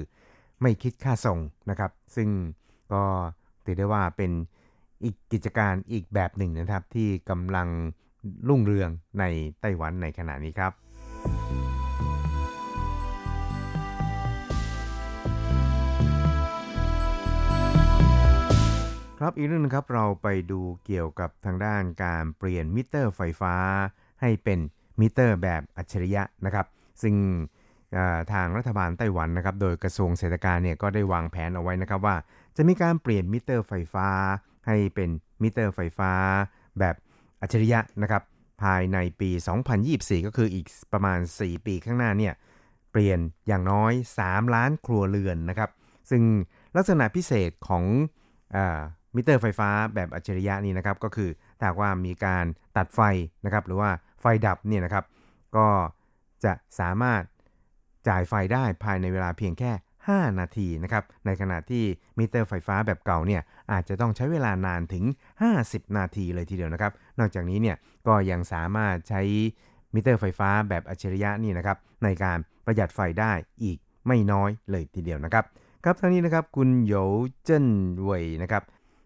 [0.61, 2.29] ไม่คิดค่าส่งนะครับ ซึ่ง
[2.93, 3.03] ก็
[3.65, 4.31] ถือได้ว่าเป็น
[5.03, 7.67] อีกกิจการอีกแบบหนึ่งนะครับ ที่กำลัง
[8.47, 9.23] รุ่งเรืองใน
[9.61, 10.71] ไต้หวันในขณะนี้ครับ
[19.25, 23.55] ครับอีกเรื่องนึงครับเราไปดูเกี่ยวกับทางด้านการเปลี่ยนมิเตอร์ไฟฟ้า
[24.21, 24.59] ให้เป็น
[24.99, 26.67] มิเตอร์แบบอัจฉริยะนะครับ
[27.01, 27.15] ซึ่ง
[28.33, 32.15] ทางรัฐบาลไต้หวันนะครับ โดยกระทรวงเศรษฐการเนี่ยก็ได้วางแผนเอาไว้นะครับว่า
[32.55, 34.07] จะมีการเปลี่ยนมิเตอร์ไฟฟ้า
[34.67, 35.09] ให้เป็น
[35.41, 36.11] มิเตอร์ไฟฟ้า
[36.79, 36.95] แบบ
[37.41, 38.23] อัจฉริยะนะครับ
[38.63, 39.29] ภายในปี
[39.79, 42.33] 2024 ก็คืออีกประมาณ 4 ปีข้างหน้าเนี่ย
[42.91, 45.69] เปลี่ยนอย่างน้อย 3 ล้านครัวเรือนนะครับ
[46.09, 46.23] ซึ่ง
[46.75, 47.83] ลักษณะพิเศษของ
[49.15, 52.45] มิเตอร์ไฟฟ้าแบบอัจฉริยะนี่นะครับก็คือถ้าว่ามีการ
[52.77, 52.99] ตัดไฟ
[53.45, 53.89] นะครับหรือว่า
[54.21, 55.05] ไฟดับเนี่ยนะครับ
[55.55, 55.67] ก็
[56.43, 57.21] จะสามารถ
[58.07, 59.71] จ่ายไฟได้ภายในเวลาเพียงแค่
[60.07, 61.83] 5 นาทีนะครับในขณะที่
[62.17, 65.03] มิเตอร์ไฟฟ้าแบบเก่าเนี่ยอาจจะต้องใช้เวลานานถึง
[65.51, 69.21] 50 นาทีเลยทีเดียวนะครับ นอกจากนี้เนี่ยก็ยังสามารถใช้
[69.93, 73.31] มิเตอร์ไฟฟ้าแบบอัจฉริยะนี่นะครับในการประหยัดไฟได้
[73.63, 75.45] อีกไม่น้อยเลยทีเดียวนะครับ
[75.83, 76.93] ครับทั้งนี้นะครับคุณโย
[77.43, 77.67] เจิ้น
[78.03, 78.63] เว่ยนะครับ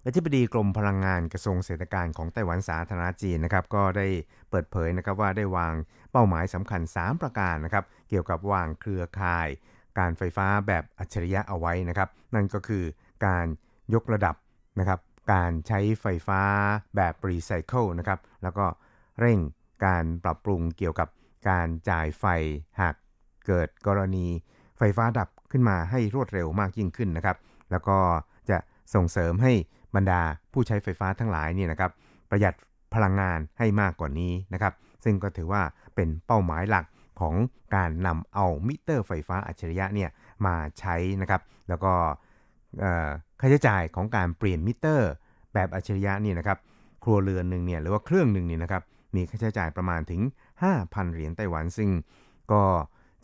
[0.09, 4.07] อธิบดีกรมพลังงานกระทรวงเศรษฐการของไต้หวันสาธารณจีนนะครับก็ได้
[4.49, 5.73] เปิดเผยนะครับว่าได้วาง
[6.11, 9.47] เป้าหมายสำคัญ 3 ประการนะครับเกี่ยวกับวางเครือข่าย
[9.99, 12.83] การไฟฟ้าแบบอัจฉริยะเอาไว้นะครับนั่นก็คือ
[13.25, 13.45] การ
[13.93, 14.35] ยกระดับ
[14.79, 14.99] นะครับ
[15.33, 16.41] การใช้ไฟฟ้า
[16.95, 18.65] แบบรีไซเคิลนะครับแล้วก็
[19.19, 19.39] เร่ง
[19.85, 21.09] การปรับปรุงเกี่ยวกับ
[21.49, 22.25] การจ่ายไฟ
[22.81, 22.95] หาก
[23.47, 24.27] เกิดกรณี
[24.77, 27.37] ไฟฟ้าดับขึ้นมาให้รวดเร็วมากยิ่งขึ้นนะครับ
[27.71, 27.97] แล้วก็
[28.49, 28.57] จะ
[28.93, 29.53] ส่งเสริมให้
[29.95, 30.21] บรรดา
[30.53, 31.91] ผู้ใช้ไฟฟ้าทั้งหลายเนี่ยนะครับ
[32.29, 32.53] ประหยัด
[32.93, 34.73] พลังงานให้มากกว่านี้นะครับ
[35.03, 35.61] ซึ่งก็ถือว่า
[35.95, 36.85] เป็นเป้าหมายหลัก
[37.19, 37.35] ของ
[37.75, 40.09] การนำเอามิเตอร์ไฟฟ้าอัจฉริยะเนี่ย
[40.45, 41.93] มาใช้นะครับ แล้วก็
[43.39, 45.09] ค่าใช้จ่ายของการเปลี่ยนมิเตอร์
[45.53, 46.57] แบบอัจฉริยะนี่นะครับ
[47.03, 48.83] ครัวเรือนหนึ่งเนี่ยหรือว่าเครื่องหนึ่งนี่นะครับ
[49.15, 50.21] มีค่าใช้จ่ายประมาณถึง
[50.67, 51.89] 5,000 เหรียญไต้หวัน ซึ่ง
[52.51, 52.63] ก็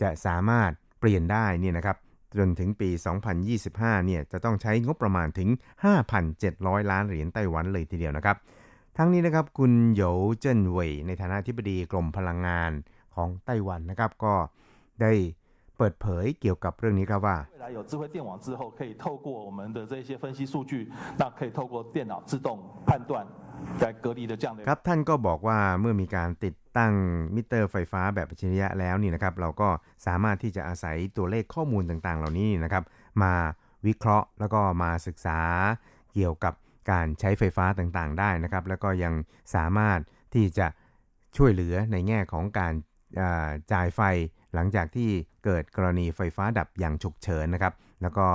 [0.01, 1.97] จะสามารถเปลี่ยนได้นี่นะครับ
[2.37, 2.89] จนถึงปี
[3.47, 5.49] 2025 เนี่ยจะต้องใช้งบประมาณถึง
[6.19, 8.37] 5,700 ล้านเหรียญไต้หวันเลยทีเดียวนะครับ
[8.97, 10.03] ทั้งนี้นะครับคุณโหย
[10.39, 12.71] เจิ้นเว่ยในฐานะที่ปดีกรมพลังงาน
[13.15, 14.33] ของไต้หวันนะครับก็
[15.01, 15.11] ได้
[15.77, 17.37] เปิดเผยเกี่ยวกับเรื่องนี้ครับว่า
[24.67, 26.93] ครับท่านก็บอกว่าเมื่อมีการติดตั้ง
[27.35, 29.69] มิเตอร์ไฟฟ้าแบบอัจฉริยะแล้วนี่นะครับ เราก็
[30.07, 32.83] สามารถที่จะอาศัยตัวเลขข้อมูลต่างๆ เหล่านี้นะครับ
[33.23, 33.33] มา
[33.87, 35.39] วิเคราะห์แล้วก็มาศึกษา
[36.13, 36.53] เกี่ยวกับ
[36.91, 39.13] การใช้ไฟฟ้าต่างๆ ได้นะครับ แล้วก็ยัง
[39.55, 39.99] สามารถ
[40.33, 40.67] ที่จะ
[41.37, 42.73] ช่วยเหลือในแง่ของการ
[43.73, 44.01] จ่ายไฟ
[44.53, 45.09] หลังจากที่
[45.43, 48.25] เกิดกรณีไฟฟ้าดับอย่างฉุกเฉินนะครับ แล้วก็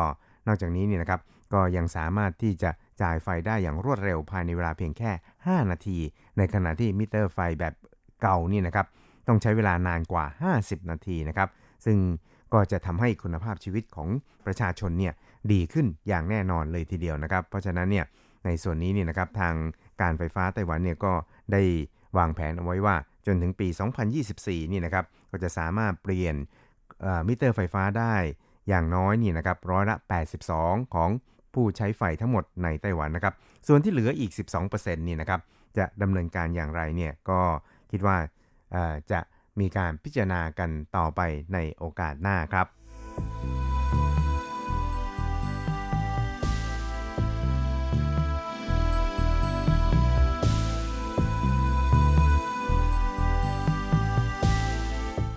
[0.46, 1.20] นอกจากนี้เนี่ยนะครับ
[1.52, 2.70] ก็ยังสามารถที่จะ
[3.02, 5.10] จ่ายไฟได้อย่างรวดเร็วภายในเวลาเพียงแค่
[5.46, 5.98] 5 นาที
[6.36, 7.74] ในขณะที่มิเตอร์ไฟแบบ
[8.22, 8.86] เก่านี่นะครับ
[9.28, 10.24] ต้องใช้เวลานานกว่า
[10.58, 11.48] 50 นาทีนะครับ
[11.84, 11.98] ซึ่ง
[12.52, 14.08] ก็จะทำให้คุณภาพชีวิตของ
[14.46, 15.14] ประชาชนเนี่ย
[15.52, 18.04] ดีขึ้นอย่างแน่นอนเลยทีเดียวนะครับ เพราะฉะนั้นเนี่ย
[18.44, 19.54] ในส่วนนี้เนี่ยนะครับทาง
[20.02, 21.12] การไฟฟ้าไต้หวันเนี่ยก็
[21.52, 21.62] ได้
[22.18, 23.68] วางแผนเอาไว้ว่าจนถึงปี
[24.20, 26.34] 2024 นี่นะครับก็จะสามารถเปลี่ยน
[27.26, 28.14] มิเตอร์ไฟฟ้าได้
[28.68, 29.96] อย่างน้อยนี่นะครับร้อยละ
[30.44, 31.10] 82 ของ
[31.54, 33.34] ผู้ใช้ไฟทั้งหมดในไต้หวันนะครับ
[33.66, 34.30] ส่วนที่เหลืออีก
[34.64, 35.40] 12%นี่นะครับ
[35.78, 37.40] จะดำเนินการอย่างไรเนี่ยก็
[37.90, 38.16] คิดว่า
[39.12, 39.20] จะ
[39.60, 41.20] มีการพิจารณากันต่อไป
[41.54, 42.66] ในโอกาสหน้าครับ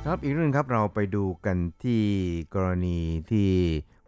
[0.06, 2.04] ครับอีกเรื่องครับเราไปดูกันที่
[2.56, 3.00] กรณี
[3.32, 3.50] ที่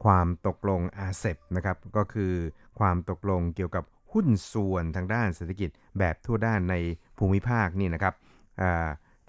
[0.04, 2.34] ความตกลงอาเซบนะครับก็คือ
[2.80, 6.76] ความตกลงเกี่ยวกับหุ้นส่วนทางด้านเศรษฐกิจแบบทั่วด้านใน
[7.18, 8.14] ภูมิภาคนี่นะครับ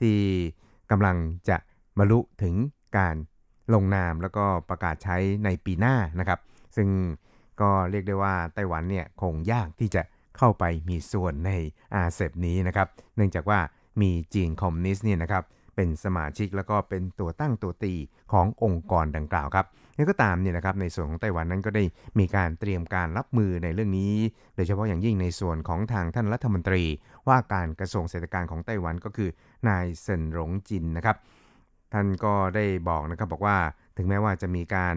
[0.00, 0.16] ที่
[0.90, 1.16] กำลัง
[1.48, 1.56] จะ
[1.98, 2.54] บรรลุถึง
[2.98, 3.16] การ
[3.74, 6.40] ลงนามแล้วก็ประกาศใช้ในปีหน้านะครับ
[6.76, 6.88] ซึ่ง
[7.60, 10.02] ก็เรียกได้ว่าไต้หวันเนี่ยคงยากที่จะ
[10.38, 11.52] เข้าไปมีส่วนใน
[11.94, 13.60] อาเซบนี้นะครับ เนื่องจากว่า
[14.00, 15.44] มีจีนคอมมิวนิสต์เนี่ยนะครับ
[15.76, 17.94] เป็นสมาชิกแล้วก็เป็นตัวตั้งตัวตี
[18.32, 21.84] ขององค์กรดังกล่าวครับนี่ก็ตามเนี่ยนะครับในส่วนของไต้หวันนั้นก็ได้
[22.18, 24.12] มีการเตรียมการรับมือในเรื่องนี้
[24.54, 26.82] โดยเฉพาะอย่างยิ่งในส่วนของทางท่านรัฐมนตรี
[27.28, 29.30] ว่าการกระทรวงเศรษฐกิจของไต้หวันก็คือ
[29.68, 31.16] นายเซินหลงจินนะครับ
[31.92, 33.56] ท่านก็ได้บอกนะครับบอกว่า
[33.96, 34.94] ถึงแม้ว่าจะมีการ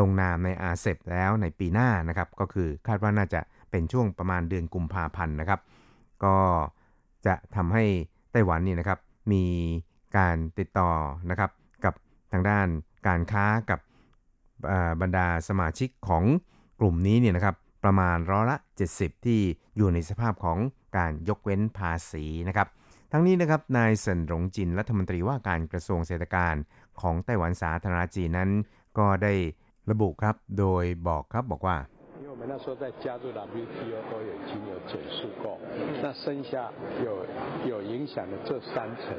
[0.00, 5.60] ลงนามในอาเซบแล้วในปีหน้านะครับก็คือคาดว่าน่าจะเป็นช่วงประมาณเดือนกุมภาพันธ์นะครับ
[6.24, 6.36] ก็
[7.26, 7.84] จะทำให้
[8.32, 8.98] ไต้หวันนี่นะครับ
[9.32, 9.44] มี
[10.16, 10.90] การติดต่อ
[11.30, 11.50] นะครับ
[11.84, 11.94] กับ
[12.32, 12.66] ทางด้าน
[13.06, 13.80] การค้ากับ
[15.00, 16.24] บรรดาสมาชิกของ
[16.80, 18.56] กลุ่มนี้เนี่ยนะครับประมาณร้อยละ
[18.90, 19.40] 70 ที่
[19.76, 20.58] อยู่ในสภาพของ
[20.96, 22.68] การยกเว้นภาษีนะครับ
[23.12, 26.56] ทั้งนี้นะครับนายเซินหลงจินรัฐมนตรีว่าการกระทรวงเศรษฐกิจ
[27.00, 28.50] ของไต้หวันสาธารณจีนนั้น
[28.98, 29.32] ก็ได้
[29.90, 31.76] ระบุครับ โดยบอกครับบอกว่า
[32.33, 35.59] 我们那时候在加入 WTO 都有已经有减速过，
[36.01, 36.71] 那剩下
[37.03, 37.25] 有
[37.67, 39.15] 有影响的这三层，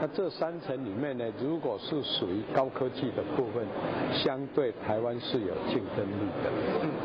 [0.00, 3.64] 那这三层里面呢，如果是属于高科技的部分，
[4.12, 6.50] 相对台湾是有竞争力的。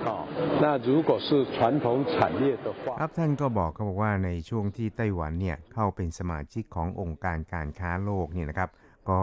[0.10, 0.26] 哦，
[0.60, 8.70] 那如果是传统产业的话，ครับท่านก็บอกเขาบอกว่าในช่วงที่ไต้หวันเนี่ยเข้าเป็นสมาชิกขององค์การการค้าโลกเนี่ยนะครับ
[9.10, 9.22] ก็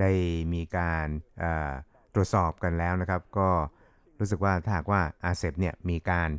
[0.00, 0.12] ได้
[0.52, 1.06] มีการ
[2.14, 3.48] ตรวจสอบกันแล้วนะครับก็
[4.19, 6.29] รู้สึกว่าถ้าหากว่าอาเซบเนี่ยมีการ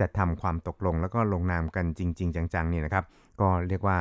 [0.00, 3.04] จัดทำความตกลง แล้วก็ลงนามกันจริง ๆ จังๆเนี่ยนะครับ
[3.40, 3.98] ก็เรียกว่า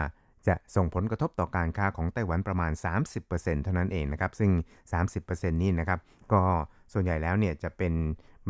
[0.47, 2.71] จะส่งผลกระทบต่อการค้าของไต้หวันประมาณ
[3.17, 4.51] 30%เท่านั้นเองนะครับ ซึ่ง
[5.05, 5.99] 30%นี้นะครับ
[6.33, 6.41] ก็
[6.93, 7.93] ส่วนใหญ่แล้วเนี่ยจะเป็น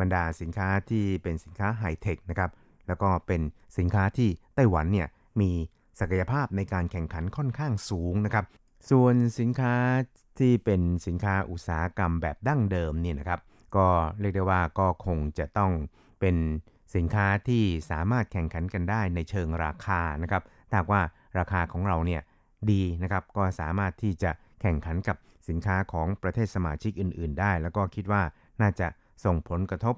[0.00, 2.50] บรรดาสินค้าที่เป็นสินค้าไฮเทคนะครับ
[2.88, 3.40] แล้วก็เป็น
[3.78, 5.08] สินค้าที่ไต้หวันเนี่ย
[5.40, 5.50] มี
[6.00, 8.44] ศักยภาพในการแข่งขันค่อนข้างสูงนะครับ
[8.90, 9.74] ส่วนสินค้า
[10.38, 13.40] ที่เป็นสินค้าอุตสาหกรรมแบบดั้งเดิมเนี่ยนะครับ
[13.76, 13.86] ก็
[14.20, 15.72] เรียกได้ว่าก็คงจะต้อง
[16.20, 16.36] เป็น
[16.94, 21.02] สินค้าที่สามารถแข่งขันกันได้ในเชิงราคานะครับถ้าว่า
[21.38, 22.22] ราคาของเราเนี่ย
[22.70, 24.30] ดีนะครับ ก็สามารถที่จะ
[24.62, 25.16] แข่งขันกับ
[25.48, 28.22] สินค้าของประเทศสมาชิกอื่น ๆ ได้ แล้วก็คิดว่า
[28.60, 28.88] น่าจะ
[29.24, 29.94] ส่งผลกระทบ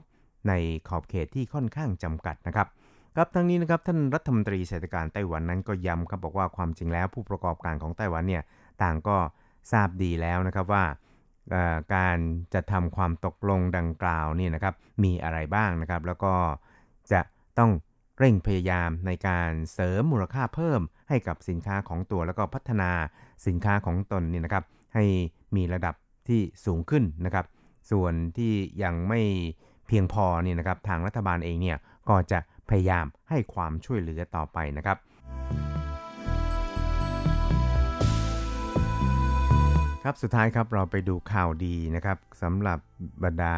[0.49, 0.53] ใน
[0.89, 2.69] ขอบเขตที่ค่อนข้างจำกัดนะครับ
[3.15, 8.43] ครับทั้งนี้นะครับท่านรัฐมนตรีเศรษฐการไต้หวันนั้นก็ย้ำครับบอกว่าความจริงแล้วผู้ประกอบการของไต้หวันเนี่ย
[8.83, 9.17] ต่างก็
[9.73, 10.85] ทราบดีแล้วนะครับว่า
[11.95, 12.19] การ
[12.55, 16.35] จะทำความตกลงดังกล่าวนี่นะครับมีอะไรบ้างนะครับ แล้วก็
[17.13, 17.21] จะ
[17.59, 17.71] ต้อง
[18.19, 22.91] เร่งพยายามในการเสริมมูลค่าเพิ่มให้กับสินค้าของตัวแล้วก็พัฒนา
[23.47, 25.05] สินค้าของตนนี่นะครับ ให้
[25.57, 25.95] มีระดับ
[26.29, 27.47] ที่สูงขึ้นนะครับ
[27.91, 29.21] ส่วนที่ยังไม่
[29.87, 32.39] เพียงพอนี่นะครับ ทางรัฐบาลเองเนี่ยก็จะ
[32.71, 34.97] พยายามให้ความช่วยเหลือต่อไปนะครับ
[40.09, 42.79] ครับสุดท้ายครับเราไปดูข่าวดีนะครับสำหรับ
[43.25, 43.57] บรรดา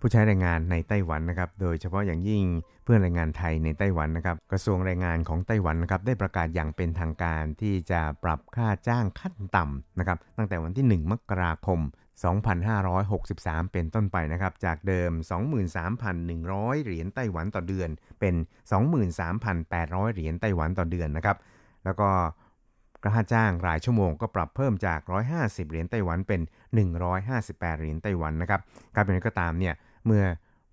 [0.00, 2.44] ผู้ใช้แรงงานในไต้หวันนะครับ โดยเฉพาะอย่างยิ่ง
[2.84, 11.80] เพื่อนแรงงานไทยในไต้หวันนะครับ กระทรวงแรงงานของไต้หวันนะครับได้ประกาศอย่างเป็นทางการที่จะปรับค่าจ้างขั้นต่ำนะครับ ตั้งแต่วันที่ 1 มกราคม
[12.96, 15.10] 2563 เป็นต้นไปนะครับ จากเดิม
[15.78, 17.88] 23,100 เหรียญไต้หวันต่อเดือน
[18.20, 18.34] เป็น
[19.24, 21.36] 23,800 เหรียญไต้หวันต่อเดือนนะครับ
[21.84, 22.10] แล้วก็
[23.14, 25.00] ค่าจ้างรายชั่วโมงก็ปรับเพิ่มจาก
[25.36, 26.40] 150 เหรียญไต้หวันเป็น
[27.10, 28.60] 158 เหรียญไต้หวันนะครับ
[28.94, 29.74] การเป็นก็ตามเนี่ย
[30.06, 30.24] เมื่อ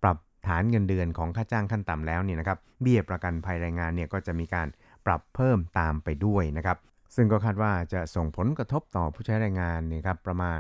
[0.03, 4.67] ปรับฐานเงินเดือนของค่าจ้างขั้นต่ำแล้วเนี่ยนะครับเบี้ยประกันภัยแรงงานเนี่ยก็จะมีการ
[5.05, 6.77] ปรับเพิ่มตามไปด้วยนะครับ
[7.15, 10.59] ซึ่งก็คาดว่าจะส่งผลกระทบต่อผู้ใช้แรงงานเนี่ยครับประมาณ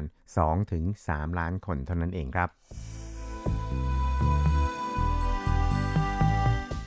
[0.69, 2.49] 2-3 ล้านคนเท่านั้นเองครับ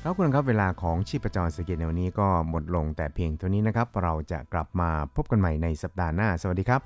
[0.09, 6.81] ครับคุณครับเวลาของชีพจรสกิจในวันนี้ก็หมดลงแต่เพียงเท่านี้นะครับ เราจะกลับมาพบกันใหม่ในสัปดาห์หน้า สวัสดีครับ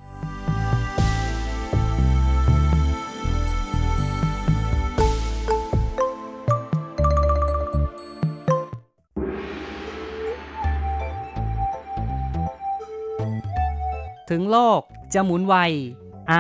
[14.31, 14.81] ถึงโลก
[15.15, 15.55] จะหมุนไว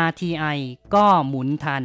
[0.07, 0.59] RTI
[0.95, 1.85] ก็หมุนทัน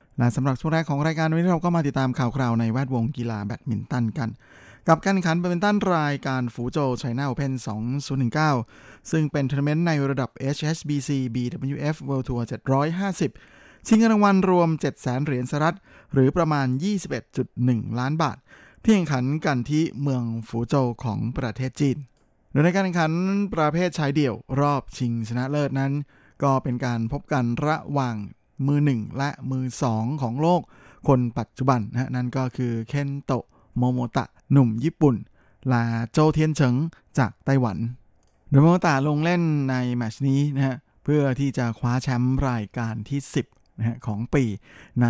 [0.21, 4.29] และสำหรับช่วงแรกของรายการวันนี้เราก็มาติดตามข่าวคราวในแวดวงกีฬาแบดมินตันกัน
[4.87, 7.53] กับการแข่งขันแบดมินตันรายการฟูโจไชน่าโอเพน
[8.31, 12.41] 2019 ซึ่งเป็นทัวร์นาเมนต์ในระดับ HSBC BWF World Tour
[13.13, 15.77] 750 ชิงเงินรางวัลรวม 700,000 เหรียญสหรัฐ
[16.13, 16.67] หรือประมาณ
[17.33, 18.37] 21.1 ล้านบาท
[18.83, 21.97] ที่แข่งขันกันที่เมืองฟูโจของประเทศจีน
[22.51, 23.11] โดยในการแข่งขัน
[23.53, 25.91] ประเภทชายเดี่ยวรอบชิงชนะเลิศนั้น
[26.43, 28.17] ก็เป็นการพบกันระหว่าง
[28.67, 30.61] มือหนึ่งและมือสองของโลก
[31.07, 33.45] คนปัจจุบันนะนั่นก็คือเคนโตะ
[33.77, 35.15] โมโมตะหนุ่มญี่ปุ่น
[35.69, 36.75] และโจเทียนเฉิง
[37.17, 37.77] จากไต้หวัน
[38.49, 44.43] โดยโมโมตะลงเล่นในแมชนี้นะฮะเพื่อที่จะคว้าแชมป์รายการที่ 10นะฮะของปี
[45.01, 45.07] ใน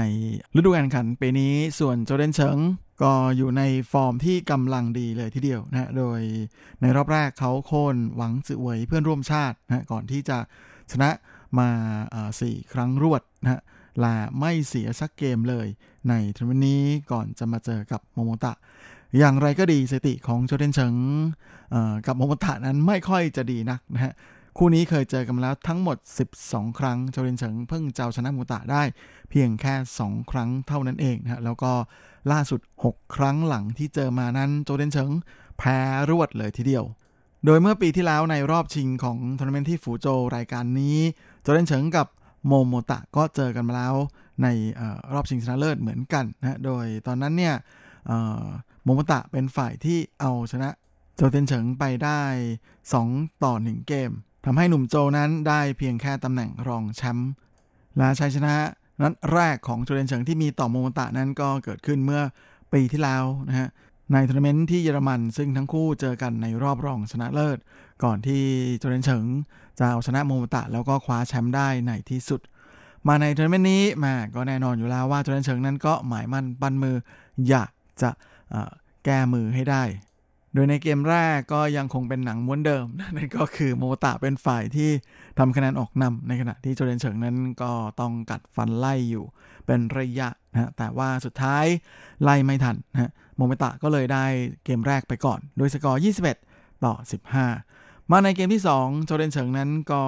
[0.55, 2.57] ฤดูกาลแข่งขันปีนี้ส่วนโจวเทียนเฉิง
[3.01, 6.19] ก็อยู่ในฟอร์มที่กำลังดีเลยทีเดียวนะโดย
[6.81, 10.37] ในรอบแรกเขาโค่นหวังจือเวยเพื่อนร่วมชาตินะก่อนที่จะ
[10.91, 11.09] ชนะ
[11.59, 11.69] มา
[12.41, 13.61] สี่ครั้งรวดนะฮะ
[13.99, 15.67] และไม่เสียสักเกมเลย
[16.09, 18.53] ในทัวร์นาเมนต์นี้ก่อนจะมาเจอกับโมโมตะ
[19.17, 20.95] อย่างไรก็ดีสถิติของโจวเทียนเฉิง
[22.07, 24.13] กับโมโมตะนั้นไม่ค่อยจะดีนักนะฮะ
[24.57, 25.97] คู่นี้เคยเจอกันแล้วทั้งหมด
[26.37, 28.83] 12 ครั้งโจวเทียนเฉิงเพิ่งจะเอาชนะโมโมตะได้
[29.29, 31.71] เพียงแค่ 2 ครั้งเท่านั้นเองนะฮะแล้วก็
[32.31, 35.09] ล่าสุด 6 ครั้งหลังที่เจอมานั้นโจวเทียนเฉิง
[35.57, 35.77] แพ้
[36.09, 36.85] รวดเลยทีเดียว
[37.45, 40.97] โดยเมื่อปีที่แล้วในรอบชิงของทัวร์นาเมนต์ที่ฟูโจรายการนี้
[41.41, 42.07] โจวเทียนเฉิงกับ
[42.47, 43.95] โมโมตะก็เจอกันมาแล้ว
[44.43, 44.47] ใน
[44.79, 44.81] อ
[45.13, 47.55] รอบชิงชนะเลิศเหมือนกันนะโดยตอนนั้นเนี่ย
[48.83, 50.69] โมโมตะเป็นฝ่ายที่เอาชนะ
[51.15, 52.21] โจวเทียนเฉิงไปได้
[52.83, 54.11] 2 ต่อ 1 เกม
[54.45, 57.31] ทำให้หนุ่มโจวนั้นได้เพียงแค่ตำแหน่งรองแชมป์
[57.97, 58.53] และชัยชนะ
[59.01, 62.21] นัดแรกของโจวเทียนเฉิงที่มีต่อโมโมตะนั้นก็เกิดขึ้นเมื่อ
[62.73, 63.69] ปีที่แล้วนะฮะ
[64.13, 67.57] ในทัวร์นาเมนต์ที่เยอรมันซึ่งทั้งคู่เจอกันในรอบรองชนะเลิศ
[68.03, 68.43] ก่อนที่
[68.77, 69.25] โจวเทียนเฉิง
[69.81, 72.41] จะเอาชนะโมโมตะแล้วก็คว้าแชมป์ได้ในที่สุด
[73.07, 76.95] มาในทัวร์นาเมนต์นี้มาก็แน่นอนอยู่แล้วว่าโจวเทียนเฉิงนั้นก็หมายมั่นปั้นมือ
[77.49, 78.09] อยากจะ
[79.05, 79.83] แก้มือให้ได้
[80.53, 84.89] โดยในเกมแรกก็ยังคงเป็นหนังม้วนเดิม นั่นก็คือโมตะเป็นฝ่ายที่
[85.39, 89.25] ทำคะแนนออกนำในขณะที่โจเดนเฉิงนั้นก็ต้องกัดฟันไล่อยู่
[89.65, 91.65] เป็นระยะนะแต่ว่าสุดท้าย
[92.23, 94.25] ไล่ไม่ทันนะโมเมตะก็เลยได้
[94.65, 96.01] เกมแรกไปก่อน โดยสกอร์
[96.41, 96.93] 21 ต่อ
[97.37, 97.70] 15
[98.13, 100.01] มาในเกมที่ 2 โจเดนเฉิงนั้นก็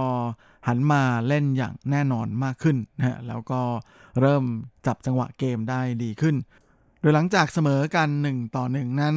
[0.68, 3.62] หันมาเล่นอย่างแน่นอนมากขึ้นนะแล้วก็
[4.20, 4.44] เริ่ม
[4.86, 6.36] จับจังหวะเกมได้ดีขึ้น
[7.00, 9.16] โดยหลังจากเสมอกัน 1 ต่อ 1 นั้น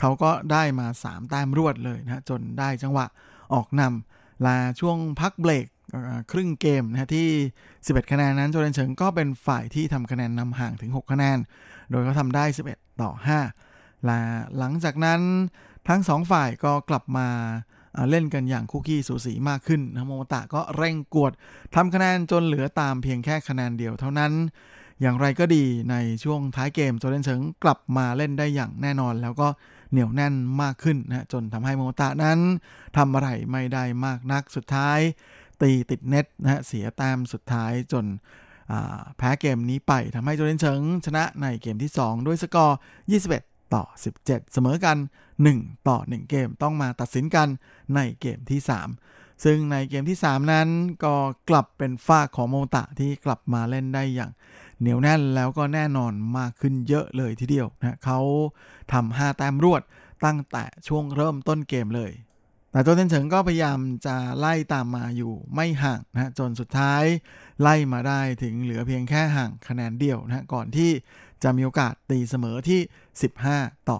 [0.00, 3.06] เขาก็ได้มา 3 แต้มรวดเลยนะจนได้จังหวะ
[3.54, 5.66] ออกนำลาช่วงพักเบรก
[6.32, 7.28] ครึ่งเกมนะที่
[7.70, 11.38] 11 คะแนนนั้นโจเดนเฉิงก็เป็นฝ่ายที่ทำคะแนนนำห่างถึง 6 คะแนน
[11.90, 13.10] โดยเขาทำได้ 11 ต่อ
[13.58, 14.20] 5 และ
[14.58, 15.20] หลังจากนั้น
[15.88, 17.28] ทั้ง 2 ฝ่ายก็กลับมา
[18.10, 21.32] เล่นกันอย่างคุกกี้สูสีมากขึ้นนะโมตะก็เร่งกวด
[21.74, 24.32] ทำคะแนนจนเหลือตามเพียงแค่คะแนนเดียวเท่านั้น
[25.00, 29.48] อย่างไรก็ดีในช่วงท้ายเกมโจเดนเฉิงกลับมาเล่นได้อย่างแน่นอน แล้วก็
[29.90, 32.38] เหนียวแน่นมากขึ้นนะจนทำให้โมตะนั้น
[32.96, 34.98] ทำอะไรไม่ได้มากนักสุดท้าย
[35.62, 38.04] ตีติดเน็ตนะเสียแต้มสุดท้ายจน
[39.16, 42.78] แพ้เกมนี้ไปทำให้โจเดนเฉิงชนะในเกมที่ 2 ด้วยสกอร์
[43.20, 43.82] 21 ต่อ
[44.18, 44.96] 17 เสมอกัน
[45.42, 47.48] 1 ต่อ 1 เกมต้องมาตัดสินกัน
[47.94, 48.60] ในเกมที่
[49.00, 50.68] 3 ซึ่งในเกมที่ 3 นั้น
[51.04, 51.14] ก็
[51.48, 54.30] กลับเป็นฝ้าของโมตะที่กลับมาเล่นได้อย่าง
[54.80, 58.20] เหนียวแน่นแล้วก็แน่นอนมากขึ้นเยอะเลยทีเดียวนะเขา
[58.92, 59.82] ทำ5แต้มรวด
[60.24, 62.12] ตั้งแต่ช่วงเริ่มต้นเกมเลย
[62.72, 67.02] แต่โจเทนเฉิงก็พยายามจะไล่ตามมาอยู่ไม่ห่างนะจนสุดท้าย
[67.62, 70.90] ไล่มาได้ถึงเหลือเพียงแค่ห่างคะแนนเดียวนะก่อนที่
[71.42, 72.80] จะมีโอกาสตีเสมอที่
[73.34, 73.98] 15 ต่อ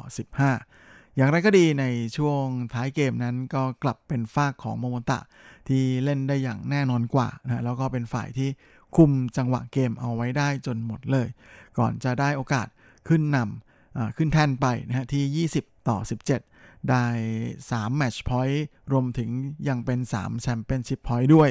[0.58, 1.84] 15 อย่างไรก็ดีใน
[2.16, 5.20] ช่วงท้ายเกมนั้นก็กลับเป็นฝ้าของโมโมตะ
[5.68, 8.48] ที่เล่นได้อย่างแน่นอนกว่านะแล้วก็เป็นฝ่ายที่
[8.96, 11.28] คุมจังหวะเกมเอาไว้ได้จนหมดเลย
[11.78, 12.66] ก่อนจะได้โอกาส
[13.08, 15.98] ขึ้นนำขึ้นแท่นไปนะฮะที่ 20 ต่อ
[16.42, 17.04] 17 ได้
[17.70, 18.58] 3 Match Point
[18.92, 19.30] รวมถึง
[19.68, 21.50] ยังเป็น3 Championship Point ด้วย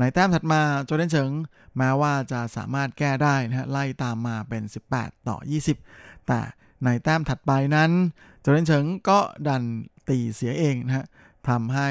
[0.00, 1.30] ในแต้มถัดมาโจเดนเฉิง
[1.76, 4.62] แม้ว่าจะสามารถแก้ได้นะฮะไล่ตามมาเป็น
[4.94, 5.36] 18 ต่อ
[5.82, 6.40] 20 แต่
[6.84, 7.90] ในแต้มถัดไปนั้น
[8.40, 9.62] โจเดนเฉิงก็ดัน
[10.08, 11.06] ตีเสียเองนะฮะ
[11.48, 11.88] ทำให้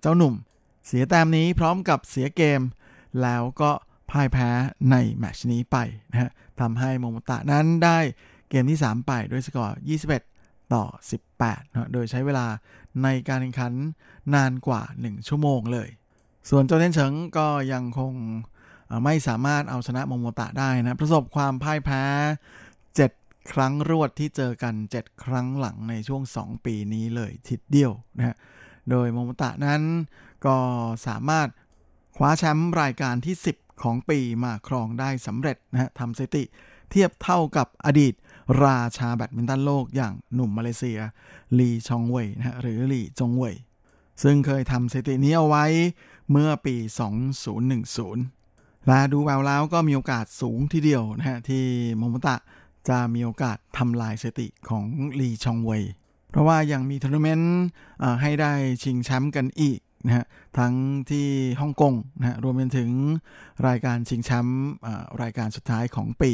[0.00, 0.34] เจ้าหนุ่ม
[0.86, 2.60] เสียแต้มนี้พร้อมกับเสียเกม
[3.22, 3.70] แล้วก็
[4.10, 4.50] พ่ายแพ้
[4.90, 5.76] ในแมชนี้ไป
[6.10, 6.30] นะฮะ
[6.60, 7.98] ทำให้โมโมตะนั้นได้
[8.50, 9.78] เกมที่ 3 ไปด้วยสกอร์
[10.24, 10.84] 21 ต่อ
[11.28, 12.46] 18นะโดยใช้เวลา
[13.02, 13.72] ในการแข่งขัน
[14.34, 15.88] นานกว่า 1 ชั่วโมงเลย
[16.52, 18.12] ส่วนโจเทนเฉิงก็ยังคง
[19.04, 22.02] ไม่สามารถเอาชนะโมโมตะได้นะ ประสบความพ่ายแพ้
[22.74, 28.36] 7 ครั้งรวดที่เจอกัน 7 ครั้งหลังในช่วง 2 ปีนี้เลยทิดเดียวนะฮะ
[28.90, 29.82] โดยโมโมตะนั้น
[30.46, 30.56] ก็
[31.06, 31.48] สามารถ
[32.16, 36.44] คว้าแชมป์รายการที่ 10 ของปีมาครองได้สำเร็จนะฮะทำสถิติ
[36.90, 38.14] เทียบเท่ากับอดีต
[38.64, 41.00] ราชาแบดมินตันโลกอย่างหนุ่มมาเลเซีย
[41.58, 43.56] ลีชองเว่ยนะฮะหรือลีจงเว่ย
[44.22, 45.66] ซึ่งเคยทำสถิตินี้เอาไว้
[46.30, 46.76] เมื่อปี
[47.62, 51.64] 2010 และดูแววแล้วก็มีโอกาสสูงทีเดียวนะฮะที่
[51.96, 52.36] โมโมตะ
[52.88, 54.86] จะมีโอกาสทำลายสถิติของ
[55.20, 55.82] ลีชองเว่ย
[56.30, 57.58] เพราะว่ายังมีทัวร์นาเมนต์
[58.22, 58.52] ให้ได้
[58.82, 60.24] ชิงแชมป์กันอีกนะฮะ
[60.58, 60.74] ทั้ง
[61.10, 61.26] ที่
[61.60, 62.90] ฮ่องกงนะฮะรวมไปถึง
[63.66, 64.62] รายการชิงแชมป์
[65.22, 66.32] รายการสุดท้ายของปี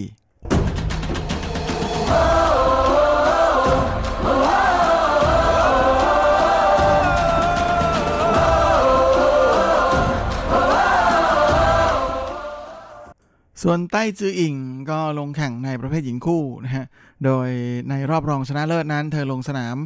[13.62, 14.54] ส่วนไต้จืออิง
[14.90, 16.86] ก็ลงแข่งในประเภทหญิงคู่นะฮะ
[17.24, 17.48] โดย
[17.88, 19.76] ในรอบรองชนะเลิศนั้นเธอลงสนาม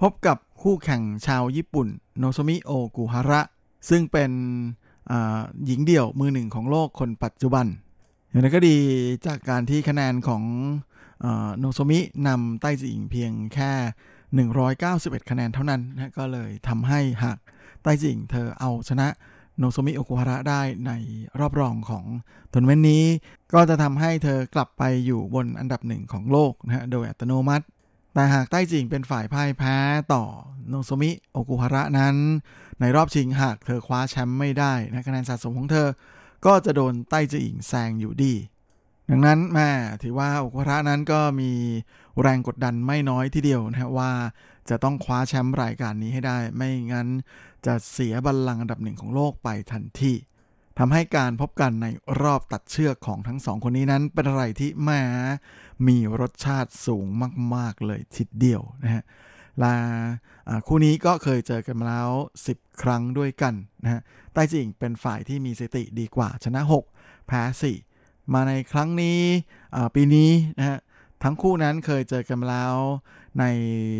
[0.00, 3.40] พบกับคู่แข่งชาวญี่ปุ่น โนโซมิโอกุฮาระ
[3.88, 4.30] ซึ่งเป็น
[5.66, 7.66] หญิงเดี่ยวมือหนึ่งของโลกคนปัจจุบัน
[8.28, 8.76] อย่างนั้นก็ดี
[9.26, 10.42] จากการที่คะแนนของ
[11.58, 13.72] โนโซมินำไต้จืออิงเพียงแค่
[14.70, 17.38] 191 คะแนนเท่านั้นนะก็เลยทำให้หาก
[17.82, 19.08] ไต้จืออิงเธอเอาชนะ
[19.58, 20.92] โนโซมิโอกุฮาระได้ใน
[21.40, 22.04] รอบรองของ
[22.52, 23.04] ทัวร์นาเมนต์นี้
[23.54, 27.64] ก็จะทำให้เธอกลับไปอยู่บนอันดับหนึ่งของโลกนะฮะโดยอัตโนมัติ
[28.14, 29.76] แต่หากไต้จืออิงเป็นฝ่ายพ่ายแพ้
[30.12, 30.24] ต่อ
[30.68, 32.16] โนโซมิโอกุฮาระนั้น
[32.80, 35.88] ในรอบชิงหากเธอคว้าแชมป์ไม่ได้นะคะแนนสะสมของเธอ
[36.46, 38.34] ก็จะโดนไต้จืออิงแซงอยู่ดี
[39.10, 39.70] ดังนั้นแม่
[40.02, 41.52] ถือว่าโอกุฮาระนั้นก็มี
[42.20, 44.12] แรงกดดันไม่น้อยทีเดียวนะว่า
[44.70, 47.08] จะต้องคว้าแชมป์รายการนี้ให้ได้ ไม่งั้น
[47.66, 50.12] จะเสียบัลลังก์อันดับหนึ่งของโลกไปทันที
[50.78, 51.86] ทำให้การพบกันใน
[52.22, 55.02] รอบตัดเชือกของทั้งสองคนนี้นั้น เป็นอะไรที่แม้
[55.86, 57.06] มีรสชาติสูง
[57.54, 59.02] มาก ๆ เลยทีเดียวนะฮะ
[59.62, 59.74] ลา
[60.66, 62.10] คู่นี้ก็เคยเจอกันมาแล้ว
[62.46, 63.54] 10 ครั้งด้วยกัน
[63.84, 64.00] นะฮะ
[64.32, 66.60] ใต้จิงเป็นฝ่ายที่มีสติดีกว่าชนะ
[66.94, 67.42] 6 แพ้
[67.86, 69.20] 4 มาในครั้งนี้
[69.94, 70.78] ปีนี้นะฮะ
[71.22, 72.76] ทั้งคู่นั้นเคยเจอกันมาแล้ว
[73.38, 73.44] ใน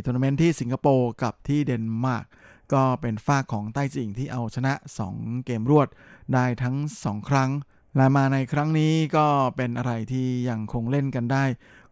[0.04, 2.26] ทัวร์นาเมนต์ที่สิงคโปร์กับที่เดนมาร์ก
[2.72, 4.72] ก็เป็นฝ่ายของไต้จืออิงที่เอาชนะ
[5.10, 5.88] 2 เกมรวด
[6.34, 7.50] ได้ทั้ง 2 ครั้ง
[7.96, 11.44] และมาในครั้งนี้ก็เป็นอะไรที่ยังคงเล่นกันได้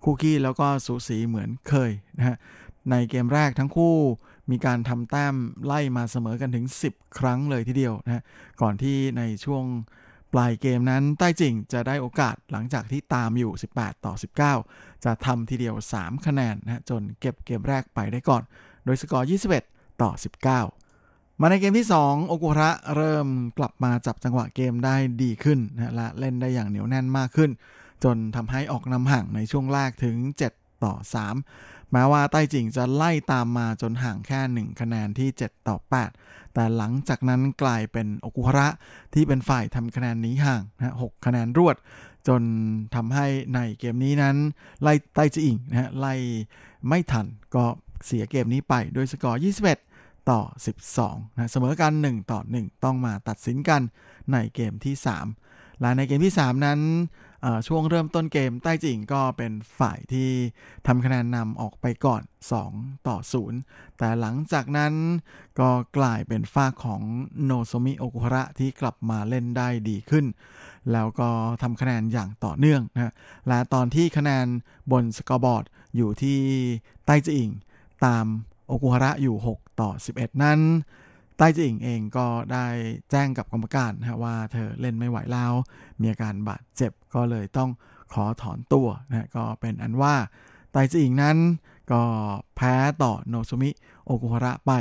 [0.05, 2.37] คู่คี่แล้วก็สูสีเหมือนเคยนะฮะ
[2.91, 3.97] ในเกมแรกทั้งคู่
[4.51, 8.23] มีการทำแต้มไล่มาเสมอกันถึง 10 ครั้งเลยทีเดียวนะ
[8.61, 9.64] ก่อนที่ในช่วง
[10.33, 14.14] ปลายเกมนั้นใต้จิงจะได้โอกาสหลังจากที่ตามอยู่ 18 ต่อ
[14.59, 18.43] 19 จะทำทีเดียว 3 คะแนนนะจนเก็บเกมแรกไปได้ก่อน
[18.85, 20.11] โดยสกอร์ 21 ต่อ
[20.76, 23.26] 19 มาในเกมที่ 2 โอกุระเริ่ม
[23.59, 27.51] กลับมาจับจังหวะเกมได้ดีขึ้นนะและเล่นได้อย่างเหนียวแน่นมากขึ้น
[28.05, 30.16] จนทำให้ออกนำห่างในช่วงแรกถึง
[30.53, 30.95] 7 ต่อ
[31.43, 35.76] 3 แม้ว่าใต้จิงจะไล่ตามมาจนห่างแค่ 1 คะแนนที่ 7 ต่อ
[36.16, 38.68] 8 แต่หลังจากนั้นกลายเป็นโอกุฮระ
[39.14, 41.76] ที่เป็นฝ่ายทำคะแนนนี้ห่างนะหคะแนนรวด
[42.28, 42.43] จน
[42.95, 44.36] ทำให้ในเกมนี้นั้น
[44.82, 46.14] ไล่ใต้จิงนะฮะไล่
[46.88, 47.64] ไม่ทันก็
[48.07, 49.41] เสียเกมนี้ไปโดยสกอร์
[49.85, 50.41] 21 ต่อ
[50.91, 53.83] 12 นะเสมอกัน 1 ต่อ 1 ต้องมาตัดสินกัน
[54.33, 54.95] ในเกมที่
[55.39, 56.81] 3 และในเกมที่ 3 นั้น
[57.69, 60.31] ช่วงเริ่มต้นเกมใต้จิงก็เป็นฝ่ายที่
[60.87, 62.23] ทำคะแนนนำออกไปก่อน
[62.65, 63.17] 2 ต่อ
[63.59, 64.93] 0 แต่หลังจากนั้น
[65.61, 67.03] ก็กลายเป็นฝ่ายของ
[67.45, 70.25] โนโซมิโอกุฮาระที่กลับมาเล่นได้ดีขึ้น
[70.93, 71.29] แล้วก็
[71.63, 73.15] ทำคะแนนอย่างต่อเนื่องนะ
[73.49, 74.47] และตอนที่คะแนน
[74.93, 75.65] บนสกอร์บอร์ด
[75.97, 76.39] อยู่ที่
[77.07, 77.51] ไต้จืออิง
[78.07, 78.25] ตาม
[78.67, 80.61] โอกุฮาระอยู่ 6 ต่อ 11 นั้น
[81.37, 82.67] ไต้จืออิงเองก็ได้
[83.11, 85.53] แจ้งกับกรรมการนะว่าเธอเล่นไม่ไหวแล้ว
[86.01, 87.71] มีอาการบาดเจ็บก็เลยต้อง
[88.13, 90.15] ขอถอนตัวนะก็เป็นอันว่า
[90.73, 91.37] ไต้จิอิงนั้น
[91.93, 92.03] ก็
[92.57, 93.71] แพ้ต่อโนซุมิ
[94.05, 94.73] โอกุฮาระไป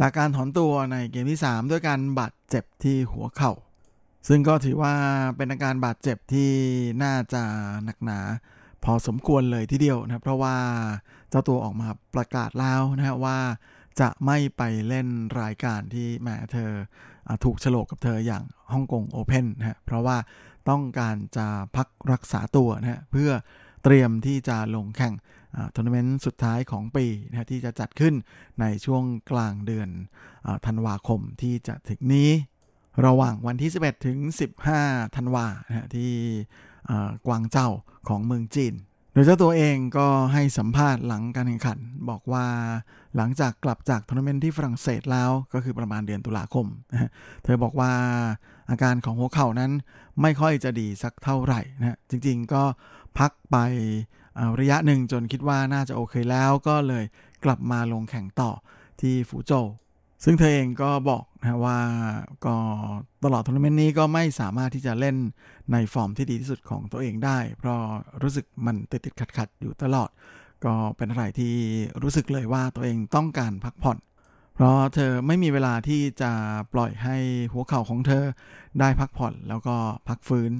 [0.00, 3.52] จากการถอนตัวในเกมที่ 3 ด้วยการบาดเจ็บที่หัวเข่า
[4.28, 4.94] ซึ่งก็ถือว่า
[5.36, 6.50] เป็นอาการบาดเจ็บที่
[7.02, 7.42] น่าจะ
[7.84, 8.20] หนักหนา
[8.84, 10.56] พอสมควรเลยทีเดียวนะเพราะว่า
[11.34, 13.38] จ้าตัวออกมาประกาศแล้วนะว่า
[14.00, 15.08] จะไม่ไปเล่น
[15.42, 16.70] รายการที่แม่เธอ
[17.44, 20.16] ถูกฉลกกับเธออย่างฮ่องกงโอเพ่นนะเพราะว่า
[20.68, 23.30] ต้องการจะพักรักษาตัวนะเพื่อ
[23.84, 25.14] เตรียมที่จะลงแข่ง
[25.74, 28.14] ทัวร์นาเมนต์สุดท้ายของปีนะที่จะจัดขึ้น
[28.60, 29.88] ในช่วงกลางเดือน
[30.66, 32.30] ธันวาคมที่จะถึงนี้
[33.06, 34.18] ระหว่างวันที่ 11 ถึง
[34.66, 36.12] 15 ธันวานะที่
[37.26, 37.68] กวางโจว
[38.08, 38.74] ของเมืองจีน
[39.16, 42.46] โดยเจ้าตัวเองก็ให้สัมภาษณ์หลังการแข่งขัน บอกว่า
[43.16, 46.66] หลังจากกลับจากทัวร์นาเมนต์ที่ฝรั่งเศสแล้วก็คือประมาณเดือนตุลาคม
[47.44, 47.92] เธอบอกว่า
[48.70, 49.72] อาการของหัวเข่านั้น
[50.22, 52.62] ไม่ค่อยจะดีสักเท่าไหร่นะจริงๆก็
[53.18, 53.56] พักไป
[54.60, 57.04] ระยะหนึ่งจนคิดว่าน่าจะโอเคแล้วก็เลย
[57.44, 58.50] กลับมาลงแข่งต่อ
[59.00, 59.52] ที่ฟูโจ
[60.24, 61.78] ซึ่งเธอเองก็บอกนะว่า
[62.46, 62.56] ก็
[63.24, 65.16] ตลอดทัวร์นาเมนต์นี้ก็ไม่สามารถที่จะเล่น
[65.72, 67.80] ในฟอร์มที่ดีที่สุดของตัวเองได้ เพราะ
[68.22, 70.10] รู้สึกมันติดติดขัดขัดอยู่ตลอด
[70.64, 71.54] ก็เป็นอะไรที่
[72.02, 73.98] รู้สึกเลยว่าตัวเองต้องการพักผ่อน
[74.54, 76.32] เพราะเธอไม่มีเวลาที่จะ
[76.72, 77.16] ปล่อยให้
[77.52, 78.24] หัวเข่าของเธอ
[78.80, 79.76] ได้พักผ่อนแล้วก็
[80.08, 80.52] พักฟื้น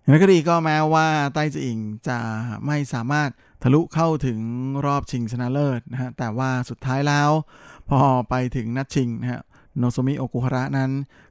[0.00, 1.78] อย่างไรก็ดีก็แม้ว่าไต้จืออิง
[2.08, 2.18] จะ
[2.66, 3.30] ไม่สามารถ
[3.62, 4.40] ทะลุเข้าถึง
[4.86, 7.30] รอบชิงชนะเลิศนะฮะแต่ว่าสุดท้ายแล้ว
[7.88, 9.42] พอไปถึงนัดชิงนะฮะ
[9.78, 10.90] โนโซมิโอกุฮาระนั้น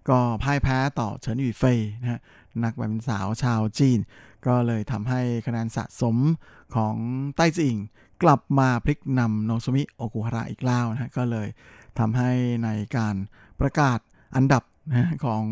[0.09, 2.19] ก็พ่ายแพ้ต่อเฉินหยูเฟยนะฮะ
[2.63, 3.99] นักแบดมินสาวชาวจีน
[4.47, 6.15] ก็เลยทำให้คะแนนสะสม
[6.75, 6.95] ของ
[7.35, 7.75] ไต้จืออิง
[8.23, 11.47] กลับมาพลิกนำโนโซมิโอกุฮาระอีกแล้วนะก็เลย
[11.99, 12.31] ทำให้
[12.63, 13.15] ในการ
[13.59, 13.99] ประกาศ
[14.35, 15.43] อันดับนะของ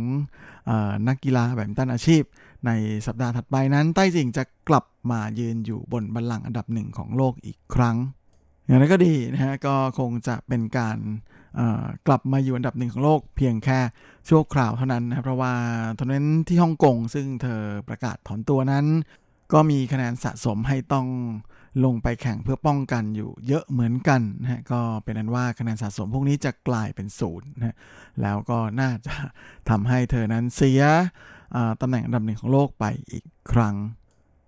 [0.70, 0.72] อ
[1.08, 2.24] นักกีฬาแบดมินตันอาชีพ
[2.66, 2.72] ใน
[3.08, 7.98] สัปดาห์ถัดไปนั้น ไต้จืออิงจะกลับมายืนอยู่บนบัลลังก์อันดับหนึ่งของโลกอีกครั้ง
[8.66, 10.98] อย่างนั้นก็ดีนะฮะก็คงจะเป็นการ
[12.08, 13.80] กลับมาอยู่อันดับหนึ่งของโลกเพียงแค่
[14.30, 15.54] ชั่วคราวเท่านั้นนะเพราะว่า
[16.00, 18.86] ทัวร์นาเมนต์ที่ฮ่องกงซึ่งเธอประกาศถอนตัวนั้น
[19.54, 21.08] ก็มีคะแนนสะสมให้ต้อง
[21.86, 27.76] ลงไปแข่งเพื่อป้องกันอยู่เยอะเหมือนกันนะฮะก็เป็นอันว่าคะแนนสะสมพวกนี้จะกลายเป็นศูนย์นะ
[28.22, 29.16] แล้วก็น่าจะ
[29.70, 30.82] ทำให้เธอนั้นเสีย
[31.82, 33.76] ตำแหน่งอันดับหนึ่งของโลกไปอีกครั้ง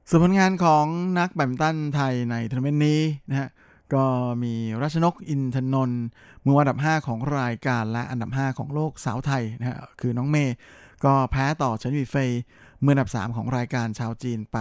[0.10, 0.86] ส่วนผลงานของ
[1.20, 3.49] นักแบดมินตันไทยในทัวร์นาเมนต์นี้นะฮะ
[3.93, 4.05] ก็
[4.43, 6.05] มีรัชนกอินทนนท์
[6.45, 10.55] มืออันดับ 5 ของรายการและอันดับ 5 ของโลกสาวไทยนะฮะคือน้องเมย์
[11.05, 12.29] ก็แพ้ต่อเฉินอวี่เฟย
[12.83, 14.57] มืออันดับ 3 ของรายการชาวจีนไป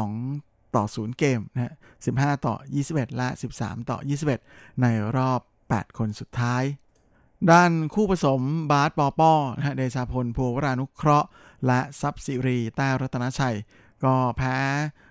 [0.00, 1.72] 2 ต่อ 0 เกมนะฮะ
[2.08, 2.54] 15 ต่อ
[2.86, 3.28] 21 และ
[3.58, 3.98] 13 ต่อ
[4.40, 4.86] 21 ใน
[5.16, 6.62] รอบ 8 คนสุดท้าย
[7.50, 8.40] ด้านคู่ผสม
[8.70, 11.28] บาสปอปอนะฮะเดชาพลพัววรานุเคราะห์
[11.66, 13.56] และทรัพย์สิรีแต้รัตนชัย
[14.04, 14.56] ก็แพ้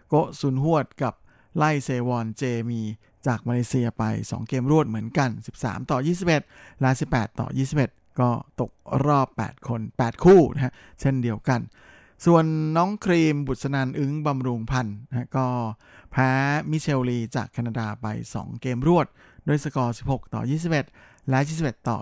[0.09, 1.13] โกซุนฮวดกับ
[1.57, 2.81] ไล่เซวอนเจมี
[3.27, 5.97] จากมาเลเซียไป 2 เกมรวดเหมือนกัน 13 ต่อ
[6.43, 7.47] 21 และ 18 ต่อ
[7.83, 8.29] 21 ก็
[8.61, 8.71] ตก
[9.05, 11.61] รอบ 8 คน 8 คู่นะฮะเช่นเดียวกัน
[12.25, 12.45] ส่วน
[12.77, 15.47] น้องครีมบุษนันอึ้งบำรุงพันธ์นะก็
[16.11, 16.29] แพ้
[16.71, 19.07] มิเชลลีจากแคนาดาไป 2 เกมรวด
[19.47, 20.41] ด้วยสกอร์ 16 ต่อ
[20.85, 21.97] 21 และ 21 ต่อ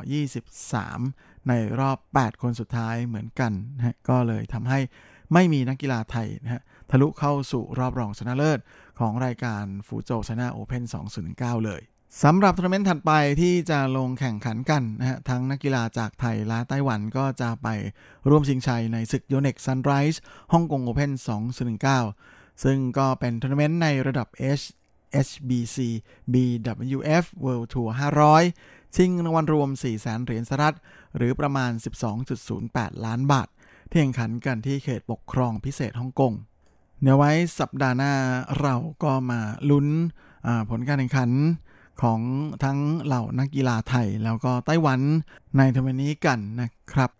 [0.71, 4.79] 23 ในรอบ 8 คนสุดท้ายเหมือนกันนะก็เลยทำให้
[5.33, 8.59] ไม่มีนักกีฬาไทยนะฮะทะลุเข้าสู่รอบรองชนะเลิศ
[8.99, 10.83] ของรายการฟูโจชนะโอเพน
[11.25, 11.81] 2019เลย
[12.23, 17.67] สำหรับทัวร์นาเมนต์ถัดไปที่จะลงแข่งขันกันนะฮะทั้งนักกีฬาจากไทยและไต้หวันก็จะไป
[18.29, 21.11] ร่วมชิงชัยในศึก Yonex Sunrise Hong Kong Open
[21.87, 24.27] 2019 ซึ่งก็เป็นทัวร์นาเมนต์ในระดับ
[24.59, 25.77] HSBC
[26.33, 27.89] BWF World Tour
[28.41, 30.77] 500 ชิงรางวัลรวม4แสนเหรียญสหรัฐ
[31.17, 31.71] หรือประมาณ
[32.37, 33.47] 12.08 ล้านบาท
[33.89, 36.33] ที่แข่งขันกันที่เขตปกครองพิเศษฮ่องกง
[37.01, 38.13] เดี๋ยวไว้สัปดาห์หน้า
[38.61, 39.39] เราก็มา
[39.69, 39.87] ลุ้น
[40.69, 41.31] ผลการแข่งขัน
[42.01, 42.19] ของ
[42.63, 44.99] ทั้งเหล่านักกีฬาไทย แล้วก็ไต้หวัน
[45.57, 47.11] ในทัวร์นาเมนต์นี้กันนะครับ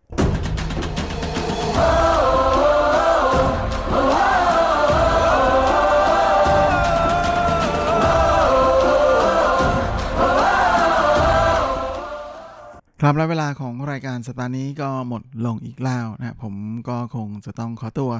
[13.02, 16.56] ครับและเวลาของรายการสัปดาห์นี้ก็หมดลงอีกแล้วนะผม
[16.90, 18.12] ก็คงจะต้องขอตัว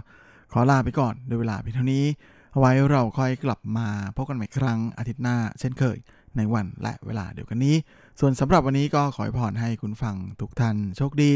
[0.52, 2.06] ขอลาไปก่อนโดยเวลาเพียงเท่านี้
[2.52, 5.98] เอาไว้เราค่อยกลับมาพบกันใหม่ครั้งอาทิตย์หน้าเช่นเคย
[6.38, 7.76] ในวันและเวลาเดียวกันนี้
[8.20, 11.32] ส่วนสำหรับวันนี้ก็ขอพรให้คุณฟังทุกท่านโชคดี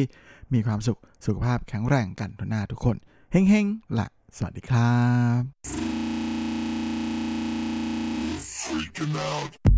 [0.53, 2.95] มีความสุขสุขภาพแข็งแรงกันทุกหน้าทุกคน
[3.31, 4.07] เฮ้งๆและ
[4.37, 5.01] สวัสดีครั
[5.39, 5.41] บ
[8.63, 9.72] Freaking out.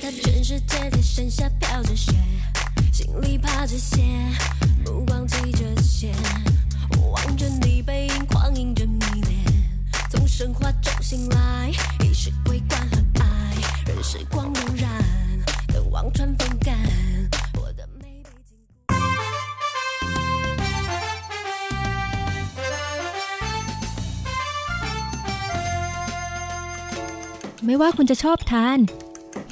[0.00, 2.12] 他全世界在山下飘着雪，
[2.92, 4.02] 心里怕着些，
[4.84, 6.12] 目光记着些，
[7.12, 8.98] 望着你背影狂迎着迷
[9.28, 9.38] 恋，
[10.10, 11.70] 从神话中醒来，
[12.00, 13.54] 已是桂冠和爱，
[13.86, 14.86] 任时光荏苒，
[15.72, 16.76] 等望穿风干。
[17.54, 18.58] 我的美被禁
[18.88, 18.94] 锢。
[27.64, 28.78] ไม่ว่าคุณจะชอบทาน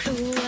[0.00, 0.40] ครัว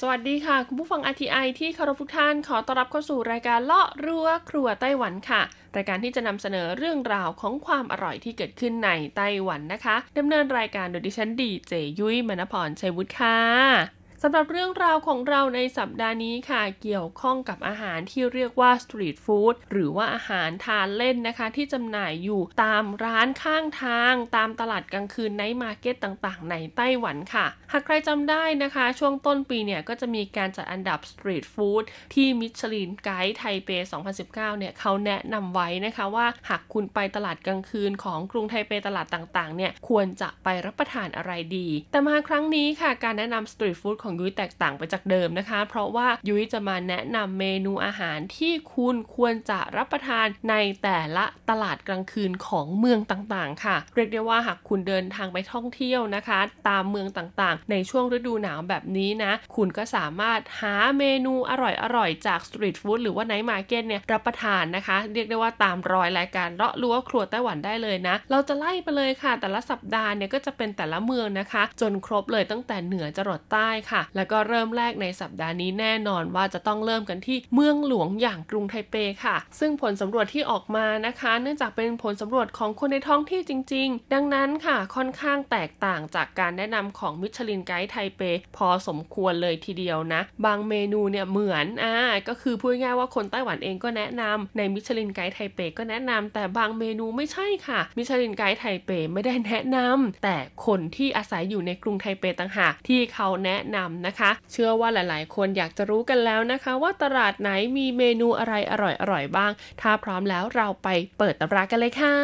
[0.00, 5.42] สวัสดีค่ะ คุณผู้ฟัง RTI ที่เคารพทุกท่านขอต้อนรับเข้าสู่รายการเลาะรั้วครัวไต้หวันค่ะ
[5.76, 31.82] รายการที่จะนำเสนอเรื่องราวของความอร่อยที่เกิดขึ้นในไต้หวันนะคะดำเนินรายการโดยดิฉันดีเจยุ้ยมณพรชัยวุฒิค่ะ สำหรับเรื่องราวของเราในสัปดาห์นี้ค่ะ เกี่ยวข้องกับอาหารที่เรียกว่า street food หรือว่าอาหารทานเล่นนะคะ ที่จำหน่ายอยู่ตามร้านข้างทาง ตามตลาดกลางคืน night market ต่างๆ ในไต้หวันค่ะ หากใครจำได้นะคะ ช่วงต้นปีเนี่ยก็จะมีการจัดอันดับสตรีทฟู้ด
[32.14, 33.70] ที่มิชลินไกด์ไทเป
[34.10, 61.52] 2019 เนี่ยเขาแนะนำไว้นะคะว่าหากคุณไปตลาดกลางคืนของกรุงไทเปตลาดต่างๆ เนี่ยควรจะไปรับประทานอะไรดี แต่มาครั้งนี้ค่ะการแนะนำสตรีทฟู้ดของยุ้ยแตกต่างไปจากเดิมนะคะ เพราะว่ายุ้ยจะมาแนะนำเมนูอาหารที่คุณควรจะรับประทานในแต่ละตลาดกลางคืนของเมืองต่างๆ ค่ะ เรียกได้ว่าหากคุณเดินทางไปท่องเที่ยวนะคะ ตามเมืองต่างๆ ในช่วงฤดูหนาวแบบนี้นะ คุณก็สามารถหาเมนูอ
[61.96, 78.94] ร่อยๆ จาก street food หรือว่า night market เนี่ยรับประทานนะคะ เรียกได้ว่าตามรอยรายการเลาะรั้วครัวไต้หวันได้เลยนะ เราจะไล่ไปเลยค่ะ แต่ละสัปดาห์เนี่ยก็จะเป็นแต่ละเมืองนะคะ จนครบเลยตั้งแต่เหนือจรดใต้ค่ะแล้วก็เริ่มแรกในสัปดาห์นี้แน่นอนว่าจะต้องเริ่มกันที่เมืองหลวงอย่างกรุงไทเป
[79.24, 88.22] ค่ะ ซึ่งผลสำรวจที่ออกมานะคะ เนื่องจากเป็นผลสำรวจของคนในท้องที่จริง ๆ ดังนั้นค่ะค่อนข้างแตกต่างจากการแนะนำของ Michelin Guide ไทเป
[88.56, 91.94] พอสมควรเลยทีเดียวนะ บางเมนูเนี่ยเหมือนอ่า
[92.28, 100.36] ก็คือพูดง่ายว่าคนไต้หวันเองก็แนะนำในมิชลินไกด์ไทเปก็แนะนำแต่บางเมนูไม่ใช่ค่ะ มิชลินไกด์ไทเปไม่ได้แนะนำแต่
[100.66, 108.74] คนที่อาศัยอยู่ในกรุงไทเปต่างหากที่เขาแนะนำนะคะ เชื่อว่าหลาย ๆ คนอยากจะรู้กันแล้วนะคะ ว่าตลาดไหนมีเมนูอะไรอ
[109.12, 112.14] ร่อย ๆ บ้าง ถ้าพร้อมแล้วเราไปเปิดตำรากันเลยค่ะ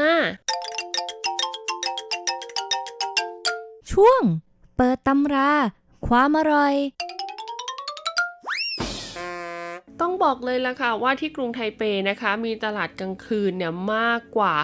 [3.93, 4.23] ช่วง
[4.77, 5.51] เปิดตำรา
[6.07, 6.75] ความอร่อย
[10.01, 14.55] ต้อง บอกเลยละค่ะว่าที่กรุงไทเปนะคะ มีตลาดกลางคืนเนี่ยมากกว่า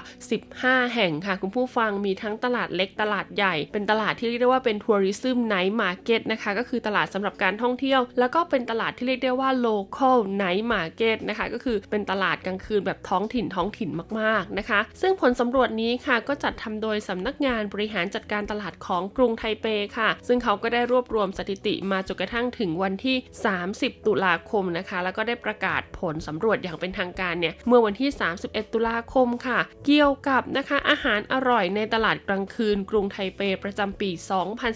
[0.42, 13.90] 15 แห่งค่ะ คุณผู้ฟังมีทั้งตลาดเล็กตลาดใหญ่ เป็นตลาดที่เรียกได้ว่าเป็น tourism night market นะคะก็คือตลาดสำหรับการท่องเที่ยว แล้วก็เป็นตลาดที่เรียกได้ว่า local night market นะคะก็คือเป็นตลาดกลางคืนแบบท้องถิ่นท้องถิ่น
[14.20, 19.66] มากๆนะคะ ซึ่งผลสำรวจนี้ค่ะก็จัดทำโดยสำนักงานบริหารจัดการตลาดของกรุงไทเป
[19.98, 23.16] ค่ะ ซึ่งเขาก็ได้รวบรวมสถิติมาจนกระทั่งถึงวันที่
[23.62, 28.10] 30 ตุลาคมนะคะ แล้วก็ได้ประกาศผลสำรวจอย่างเป็นทางการเนี่ยเมื่อวันที่
[28.42, 34.10] 31 ตุลาคมค่ะ เกี่ยวกับนะคะอาหารอร่อยในตลาดกลางคืน กรุงไทเปประจำปี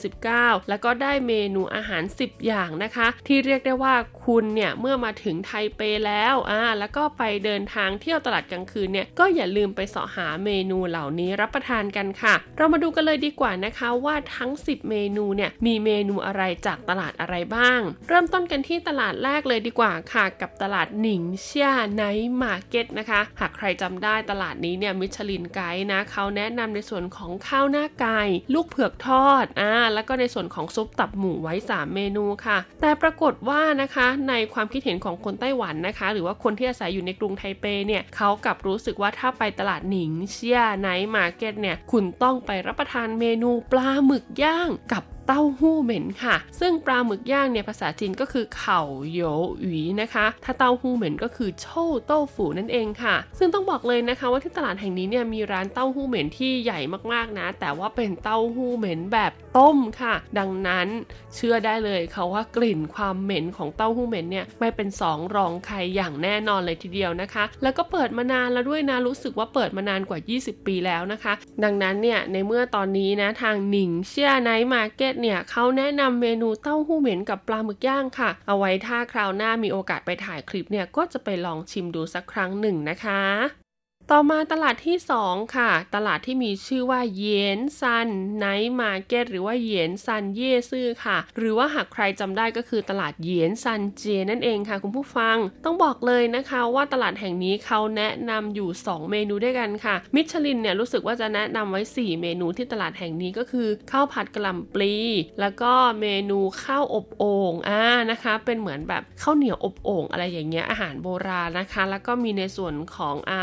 [0.02, 3.94] 2019 แล้วก็ได้เมนูอาหาร 10 อย่างนะคะ ที่เรียกได้ว่า
[4.24, 28.20] คุณเนี่ยเมื่อมาถึงไทเปแล้วอ่าแล้วก็ไปเดินทางเที่ยวตลาดกลางคืนเนี่ยก็อย่าลืมไปเสาะหาเมนูเหล่านี้รับประทานกันค่ะ เรามาดูกันเลยดีกว่านะคะว่าทั้ง 10 เมนูเนี่ยมีเมนูอะไรจากตลาดอะไรบ้าง เริ่มต้นกันที่ตลาดแรกเลยดีกว่าค่ะ กับตลาดหนิงเซี่ย night market นะคะ หากใครจำได้ตลาดนี้เนี่ย Michelin Guide นะเขาแนะนำในส่วนของข้าวหน้าไก่
[28.54, 48.82] ลูกเผือกทอดอ่าแล้วก็ในส่วนของซุปตับหมูไว้ 3 เมนูค่ะ แต่ปรากฏว่านะคะในความคิดเห็นของคนไต้หวันนะคะ หรือว่าคนที่อาศัยอยู่ในกรุงไทเปเนี่ยเขากลับรู้สึกว่าถ้าไปตลาดหนิงเซี่ย night market เนี่ยคุณต้องไปรับประทานเมนูปลาหมึกย่างกับเต้าหู้เหม็นค่ะ ซึ่งปลาหมึกย่างเนี่ยภาษาจีนก็คือ烤
[49.12, 56.80] 魷魚นะคะ ถ้าเต้าหู้เหม็นก็คือ臭豆腐นั่นเองค่ะ ซึ่งต้องบอกเลยนะคะว่าที่ตลาดแห่งนี้เนี่ยมีร้านเต้าหู้เหม็นที่ใหญ่
[57.12, 60.88] มากๆนะ แต่ว่าเป็นเต้าหู้เหม็นแบบต้มค่ะ ดังนั้น
[61.34, 71.32] เชื่อได้เลยค่ะว่ากลิ่นความเหม็นของเต้าหู้เหม็นเนี่ยไม่เป็นสองรองใครอย่างแน่นอนเลยทีเดียวนะคะ แล้วก็เปิดมานานแล้วด้วยนะรู้สึกว่าเปิดมานานกว่า 20 ปีแล้วนะคะ
[71.64, 83.61] ดังนั้นเนี่ยในเมื่อตอนนี้นะทางหนิงเซี่ย night market เนี่ยเขาแนะนำเมนูเต้าหู้เหม็นกับปลาหมึกย่างค่ะ เอาไว้ถ้าคราวหน้ามีโอกาสไปถ่ายคลิปเนี่ยก็จะไปลองชิมดูสักครั้งหนึ่งนะคะ
[84.10, 87.24] ต่อมาตลาดที่ 2 ค่ะ ตลาดที่มีชื่อว่าเย
[87.58, 104.94] นซัน night market หรือว่าเยนซัน 夜市ค่ะ หรือว่าหากใครจำได้ก็คือตลาดเยนซันเจนั่นเองค่ะ คุณผู้ฟัง ต้องบอกเลยนะคะว่าตลาดแห่งนี้เขาแนะนำอยู่ 2 เมนูด้วยกันค่ะ มิชลินเนี่ยรู้สึกว่าจะแนะนำไว้ 4 เมนูที่ตลาดแห่งนี้ก็คือข้าวผัดกะหล่ำปลี
[105.40, 113.42] แล้วก็เมนูข้าวอบโอ่งอ่านะคะ เป็นเหมือนแบบข้าวเหนียวอบโอ่งอะไรอย่างเงี้ยอาหารโบราณนะคะ แล้วก็มีในส่วนของอ่า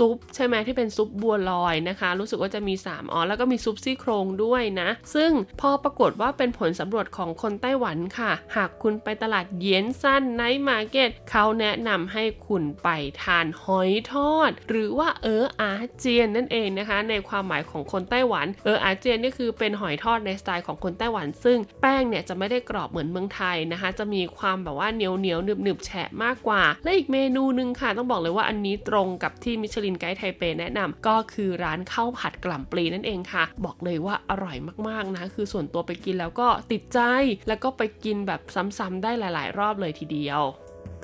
[0.00, 5.30] ซุปใช่ไหมที่เป็นซุปบัวลอยนะคะ รู้สึกว่าจะมี 3อ๋อแล้วก็มีซุปซี่โครงด้วยนะ ซึ่ง
[5.60, 12.88] พอปรากฏว่าเป็นผลสำรวจของคนไต้หวันค่ะ หากคุณไปตลาดเหยียนซาน Night Market เขาแนะนำให้คุณไป
[13.22, 34.56] ทานหอยทอด หรือว่า蚵仔煎นั่นเองนะคะ ในความหมายของคนไต้หวัน蚵仔煎นี่คือเป็นหอยทอดในสไตล์ของคนไต้หวัน ซึ่งแป้งเนี่ยจะไม่ได้กรอบเหมือนเมืองไทยนะคะ จะมีความแบบว่าเหนียวเหนียวหนึบหนึบแฉะมากกว่า และอีกเมนูหนึ่งค่ะ ต้องบอกเลยว่าอันนี้ตรงกับที่ Michelin Guide ไทเปแนะนำก็คือร้านข้าวผัดกะหล่ำปลีนั่นเองค่ะ บอกเลยว่าอร่อย
[34.88, 37.00] มากๆนะคือส่วนตัวไปกินแล้วก็ติดใจ
[37.48, 38.40] แล้วก็ไปกินแบบ
[38.78, 40.42] ซ้ำๆได้หลาย ๆ รอบเลยทีเดียว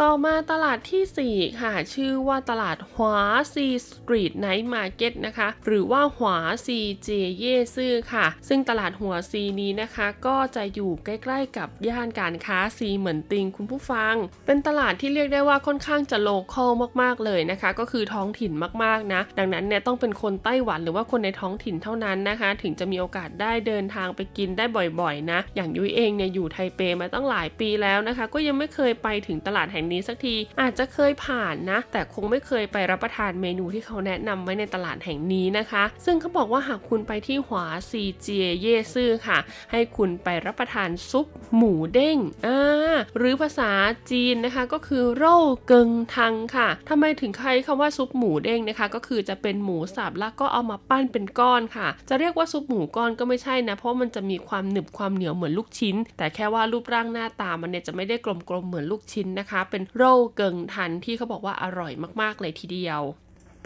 [0.02, 3.18] ต่อมาตลาดที่ 4 ค่ะ ชื่อว่าตลาดหวา
[3.52, 7.08] ซี Street Night Market นะคะ หรือว่าหวาซีเจีย
[7.38, 14.14] เย่ซื่อค่ะ ซึ่งตลาดหวาซีนี้นะคะ ก็จะอยู่ใกล้ๆกับย่านการค้าซีเหมินติงคุณผู้ฟัง
[14.46, 16.72] เป็นตลาดที่เรียกได้ว่าค่อนข้างจะ local
[17.02, 18.52] มากๆเลยนะคะ ก็คือท้องถิ่น
[18.82, 24.64] มากๆนะ ดังนั้นเนี่ยต้องเป็นคนไต้หวันหรือว่าคนในท้องถิ่นเท่านั้นนะคะ ถึงจะมีโอกาสได้เดินทางไปกินได้
[25.00, 39.38] บ่อยๆนะ อย่างยุ้ยเองเนี่ยอยู่ไทเปมาตั้งหลายปีแล้วนะคะ ก็ยังไม่เคยไปถึงตลาดแห่งนี้สักที อาจจะเคยผ่านนะ แต่คงไม่เคยไปรับประทานเมนูที่เขาแนะนำไว้ในตลาดแห่งนี้นะคะ ซึ่งเขาบอกว่าหากคุณไปที่หวาซีเจียเย่ซื่อค่ะ
[39.72, 43.70] ให้คุณไปรับประทานซุปหมูเด้งอ่าหรือภาษา
[44.10, 45.36] จีนนะคะก็คือโร่
[45.68, 61.92] เกิงทังค่ะทำไมถึงใครคำว่าซุปหมูเด้งนะคะ ก็คือจะเป็นหมูสับแล้วก็เอามาปั้นเป็นก้อนค่ะ จะเรียกว่าซุปหมูก้อนก็ไม่ใช่นะเพราะมันจะมีความหนึบความเหนียวเหมือนลูกชิ้น แต่แค่ว่ารูปร่างหน้าตามันเนี่ยจะไม่ได้กกลมๆเหมือนลูกชิ้นนะคะเป็น肉羹湯ที่เขาบอกว่าอร่อย
[62.22, 63.00] มากๆเลยทีเดียว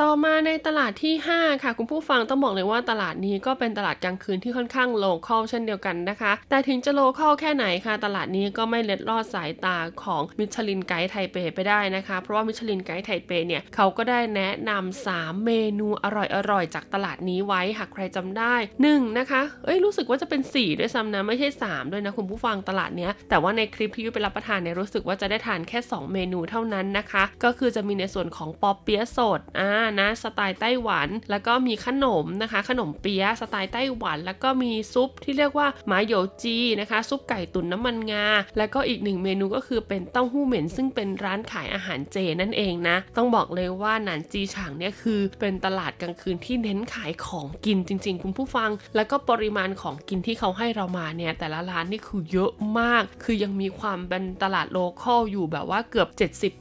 [0.05, 12.81] ต่อมาในตลาดที่ 5 ค่ะ คุณผู้ฟังต้องบอกเลยว่าตลาดนี้ก็เป็นตลาดกลางคืนที่ค่อนข้าง local เช่นเดียวกันนะคะ แต่ถึงจะ local แค่ไหนค่ะ ตลาดนี้ก็ไม่เล็ดลอดสายตาของ Michelin Guide ไทเปไปได้นะคะ เพราะว่า Michelin
[12.87, 16.07] Guide ไทเปเนี่ยเขาก็ได้แนะนำ3เมนูอ
[16.51, 18.55] ร่อยๆ จากตลาดนี้ไว้หากใครจำได้
[18.87, 38.27] 1นะคะเอ้ยรู้สึกว่าจะเป็น 4 ด้วยซ้ำนะไม่ใช่ 3 ด้วยนะคุณผู้ฟังตลาดเนี้ยแต่ว่าในคลิปที่ยุไปรับประทานเนี่ยรู้สึกว่าจะได้ทานแค่ 2 เมนูเท่านั้นนะคะ ก็คือจะมีในส่วนของปอเปี๊ยะสดอ่านะสไตล์ไต้หวัน แล้วก็มีขนมนะคะ ขนมเปี๊ยะสไตล์ไต้หวัน แล้วก็มีซุปที่เรียกว่าหมาโยจีนะคะ ซุปไก่ตุ๋นน้ำมันงา
[38.57, 56.09] แล้วก็อีกหนึ่งเมนูก็คือเป็นเต้าหู้เหม็น ซึ่งเป็นร้านขายอาหารเจนั่นเองนะ ต้องบอกเลยว่าหนานจีฉางเนี่ยคือเป็นตลาดกลางคืนที่เน้นขายของกินจริง ๆ คุณผู้ฟัง แล้วก็ปริมาณของกินที่เขาให้เรามาเนี่ยแต่ละร้านนี่คือเยอะมาก คือยังมีความเป็นตลาดโลคอลอยู่แบบว่าเกือบ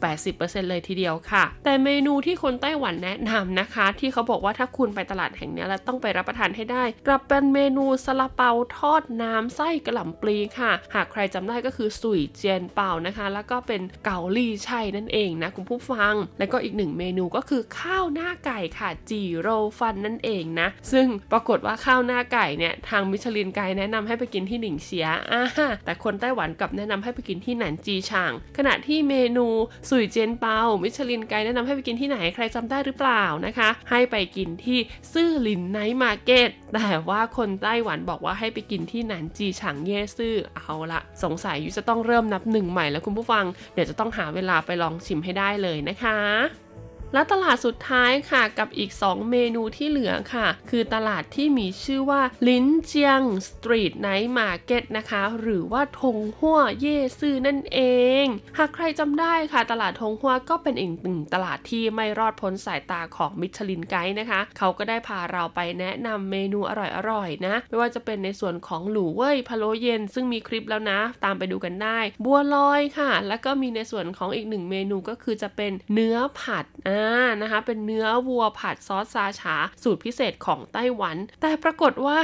[0.09, 19.47] 70-80%เลยทีเดียวค่ะ แต่เมนูที่คนไต้หวันแนะนำนะคะ ที่เขาบอกว่าถ้าคุณไปตลาดแห่งนี้แล้วต้องไปรับประทานให้ได้ กลับเป็นเมนูซาลาเปาทอดน้ำไส้กระหล่ำปลีค่ะ หากใครจำได้ก็คือสุยเจียนเปานะคะ แล้วก็เป็นเกาลีไช่นั่นเองนะคุณผู้ฟัง แล้วก็อีกหนึ่งเมนูก็คือข้าวหน้าไก่ค่ะจีโร
[19.79, 25.43] ฟันนั่นเองนะ ซึ่งปรากฏว่าข้าวหน้าไก่เนี่ยทางมิชลินไกด์แนะนำให้ไปกินที่หนิงเฉียอ่า
[25.85, 29.47] แต่คนไต้หวันกลับแนะนำให้ไปกินที่หนันจีฉาง ขณะที่เมนู
[29.89, 33.08] 水煎包 Michelin Guide แนะนำให้ไปกินที่ไหนใครจำได้หรือเปล่า
[33.45, 34.79] นะคะ ให้ไปกินที่
[35.13, 46.68] ซื่อหลิน Night Market แต่ว่าคนไต้หวันบอกว่าให้ไปกินที่หนันจีฉางเย่ซื่อเอาละสงสัยยุจะต้องเริ่มนับหนึ่งใหม่แล้วคุณผู้ฟัง เดี๋ยวจะต้องหาเวลาไปลองชิมให้ได้เลยนะคะ
[47.13, 57.79] และตลาดสุดท้ายค่ะกับอีก 2 เมนูที่เหลือค่ะ คือตลาดที่มีชื่อว่าหลินเจียง Street Night Market นะคะ หรือว่าทงหัวเย่ซื่อนั่นเอ
[58.23, 58.25] ง
[58.57, 66.71] หากใครจำได้ค่ะ ตลาดทงหัวก็เป็นอีกหนึ่งตลาดที่ไม่รอดพ้นสายตาของ Michelin Guide นะคะ เขาก็ได้พาเราไปแนะนำเมนูอ
[67.11, 76.98] ร่อยๆนะ ไม่ว่าจะเป็นในส่วนของ滷味พะโลเย็น ซึ่งมีคลิปแล้วนะ ตามไปดูกันได้ บัวลอยค่ะ แล้วก็มีในส่วนของอีกหนึ่งเมนูก็คือจะเป็นเนื้อผัดอ่า
[77.41, 82.17] นะคะ เป็นเนื้อวัวผัดซอส沙茶 สูตรพิเศษของไต้หวัน แต่ปรากฏว่า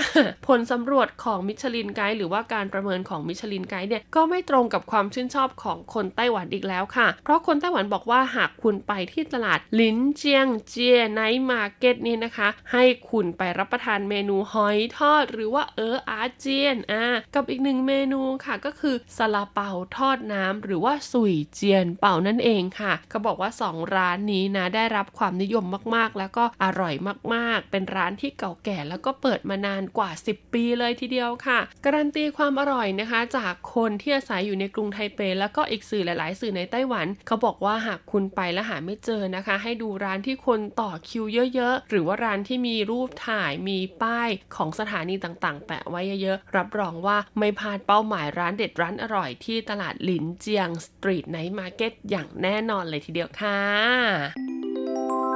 [0.47, 17.05] ผลสำรวจของ Michelin Guide หรือว่าการประเมินของ Michelin Guide เนี่ยก็ไม่ตรงกับความชื่นชอบของคนไต้หวันอีกแล้วค่ะ เพราะคนไต้หวันบอกว่าหากคุณไปที่ตลาดหลินเจียงเจีย Night Market นี่นะคะ ให้คุณไปรับประทานเมนูหอยทอด หรือว่า蚵仔煎อ่า
[17.35, 26.93] กับอีกหนึ่งเมนูค่ะก็คือซาลาเปาทอดน้ำหรือว่า水煎包นั่นเองค่ะเขาบอกว่า 2 ร้านนี้นะได้รับความนิยมมากๆ แล้วก็อร่อย
[27.33, 51.49] มากๆ เป็นร้านที่เก่าแก่แล้วก็เปิดมานานกว่า 10 ปีเลยทีเดียวค่ะ การันตีความอร่อยนะคะ จากคนที่อาศัยอยู่ในกรุงไทเป แล้วก็อีกสื่อหลาย ๆ สื่อในไต้หวัน เขาบอกว่าหากคุณไปแล้วหาไม่เจอนะคะ ให้ดูร้านที่คนต่อคิวเยอะ ๆ หรือว่าร้านที่มีรูปถ่ายมีป้ายของสถานีต่างๆ แปะไว้เยอะๆรับรองว่าไม่พลาดเป้าหมายร้านเด็ดร้านอร่อยที่ตลาดหลินเจียง Street Night
[51.51, 55.34] Market อย่างแน่นอนเลยทีเดียวค่ะ Thank you.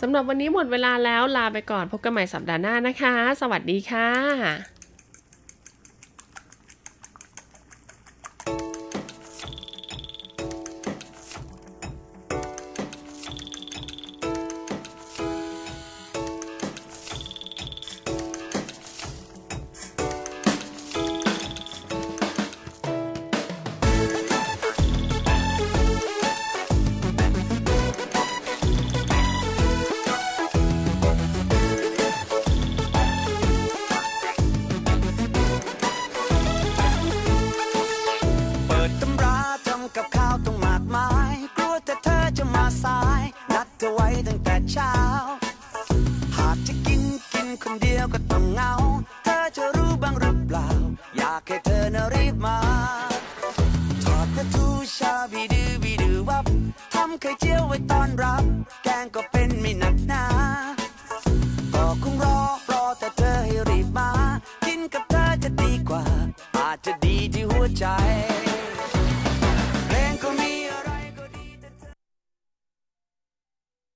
[0.00, 4.10] สำหรับวันนี้หมดเวลาแล้วลาไปก่อนพบกันใหม่สัปดาห์หน้านะคะ สวัสดีค่ะ